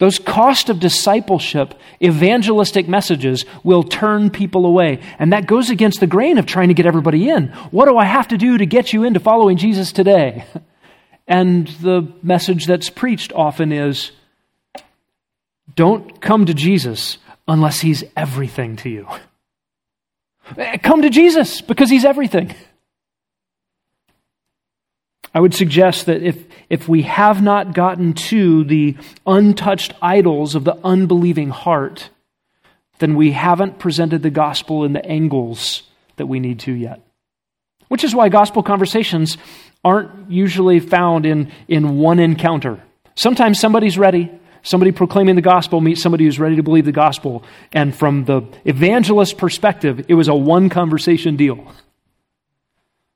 [0.00, 5.00] Those cost of discipleship, evangelistic messages will turn people away.
[5.18, 7.48] And that goes against the grain of trying to get everybody in.
[7.70, 10.44] What do I have to do to get you into following Jesus today?
[11.28, 14.10] And the message that's preached often is
[15.76, 19.06] don't come to Jesus unless he's everything to you.
[20.82, 22.52] Come to Jesus because he's everything.
[25.32, 30.64] I would suggest that if, if we have not gotten to the untouched idols of
[30.64, 32.10] the unbelieving heart,
[32.98, 35.84] then we haven't presented the gospel in the angles
[36.16, 37.00] that we need to yet.
[37.88, 39.38] Which is why gospel conversations
[39.84, 42.82] aren't usually found in, in one encounter.
[43.14, 44.30] Sometimes somebody's ready,
[44.62, 47.44] somebody proclaiming the gospel meets somebody who's ready to believe the gospel.
[47.72, 51.72] And from the evangelist perspective, it was a one conversation deal.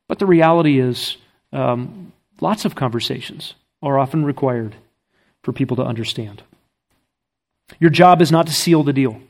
[0.08, 1.16] But the reality is,
[1.54, 4.74] um, lots of conversations are often required
[5.42, 6.42] for people to understand.
[7.78, 9.20] Your job is not to seal the deal.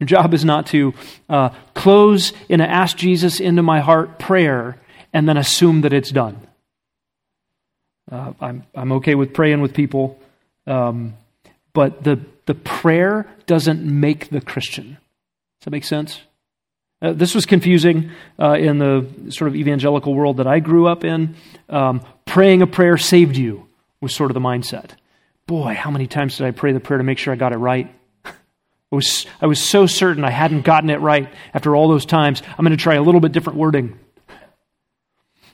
[0.00, 0.94] Your job is not to
[1.28, 4.76] uh, close in a ask Jesus into my heart prayer
[5.12, 6.40] and then assume that it's done.
[8.10, 10.18] Uh, I'm, I'm okay with praying with people
[10.66, 11.14] um,
[11.72, 14.96] but the, the prayer doesn't make the Christian.
[15.60, 16.20] Does that make sense?
[17.04, 21.04] Uh, this was confusing uh, in the sort of evangelical world that I grew up
[21.04, 21.36] in.
[21.68, 23.68] Um, praying a prayer saved you
[24.00, 24.92] was sort of the mindset.
[25.46, 27.58] Boy, how many times did I pray the prayer to make sure I got it
[27.58, 27.94] right?
[28.24, 28.32] I
[28.90, 32.42] was, I was so certain I hadn't gotten it right after all those times.
[32.48, 33.98] I'm going to try a little bit different wording.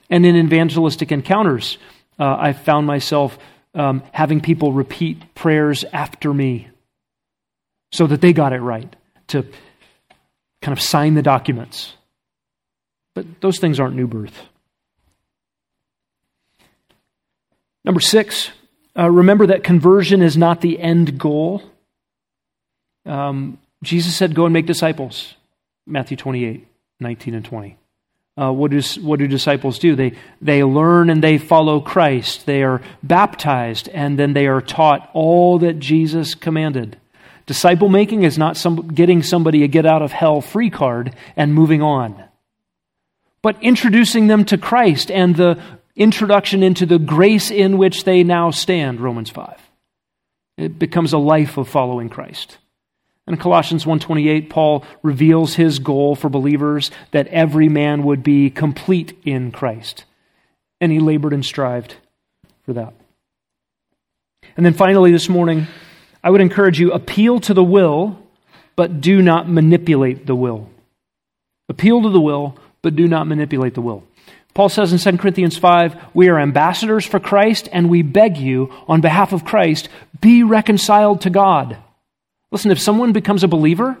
[0.09, 1.77] And in evangelistic encounters,
[2.17, 3.37] uh, I found myself
[3.73, 6.69] um, having people repeat prayers after me
[7.91, 8.95] so that they got it right,
[9.27, 9.45] to
[10.61, 11.93] kind of sign the documents.
[13.13, 14.39] But those things aren't new birth.
[17.83, 18.51] Number six,
[18.97, 21.63] uh, remember that conversion is not the end goal.
[23.05, 25.33] Um, Jesus said, Go and make disciples.
[25.87, 26.67] Matthew 28,
[26.99, 27.77] 19 and 20.
[28.39, 29.95] Uh, what, is, what do disciples do?
[29.95, 32.45] They, they learn and they follow Christ.
[32.45, 36.97] They are baptized and then they are taught all that Jesus commanded.
[37.51, 41.53] Disciple making is not some, getting somebody a get out of hell free card and
[41.53, 42.23] moving on,
[43.41, 45.61] but introducing them to Christ and the
[45.97, 49.59] introduction into the grace in which they now stand, Romans 5.
[50.59, 52.57] It becomes a life of following Christ.
[53.27, 59.19] In Colossians 1:28, Paul reveals his goal for believers that every man would be complete
[59.25, 60.05] in Christ.
[60.79, 61.95] And he labored and strived
[62.63, 62.93] for that.
[64.55, 65.67] And then finally this morning,
[66.23, 68.19] I would encourage you appeal to the will,
[68.75, 70.69] but do not manipulate the will.
[71.69, 74.03] Appeal to the will, but do not manipulate the will.
[74.53, 78.73] Paul says in 2 Corinthians 5, we are ambassadors for Christ and we beg you
[78.87, 79.87] on behalf of Christ,
[80.19, 81.77] be reconciled to God.
[82.51, 83.97] Listen, if someone becomes a believer,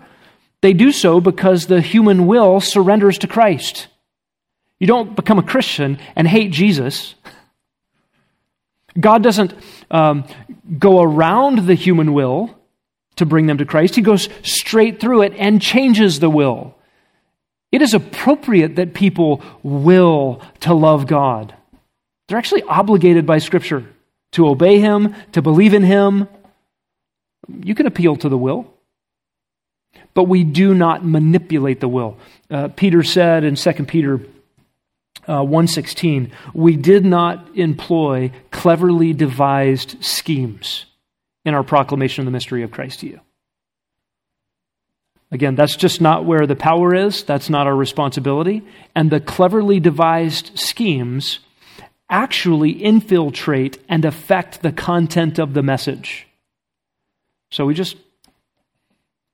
[0.61, 3.87] they do so because the human will surrenders to Christ.
[4.79, 7.15] You don't become a Christian and hate Jesus.
[8.99, 9.53] God doesn't
[9.91, 10.25] um,
[10.79, 12.57] go around the human will
[13.17, 16.75] to bring them to Christ, He goes straight through it and changes the will.
[17.71, 21.53] It is appropriate that people will to love God.
[22.27, 23.85] They're actually obligated by Scripture
[24.31, 26.27] to obey Him, to believe in Him,
[27.63, 28.71] you can appeal to the will,
[30.13, 32.17] but we do not manipulate the will.
[32.49, 34.21] Uh, Peter said in 2 Peter
[35.31, 40.85] uh, 116, we did not employ cleverly devised schemes
[41.45, 43.21] in our proclamation of the mystery of Christ to you.
[45.31, 47.23] Again, that's just not where the power is.
[47.23, 48.63] That's not our responsibility.
[48.93, 51.39] And the cleverly devised schemes
[52.09, 56.27] actually infiltrate and affect the content of the message.
[57.51, 57.95] So we just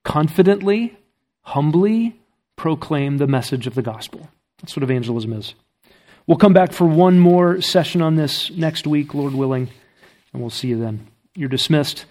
[0.05, 0.95] confidently,
[1.41, 2.19] humbly
[2.55, 4.29] proclaim the message of the gospel.
[4.59, 5.55] That's what evangelism is.
[6.27, 9.69] We'll come back for one more session on this next week, Lord willing,
[10.33, 11.07] and we'll see you then.
[11.35, 12.05] You're dismissed.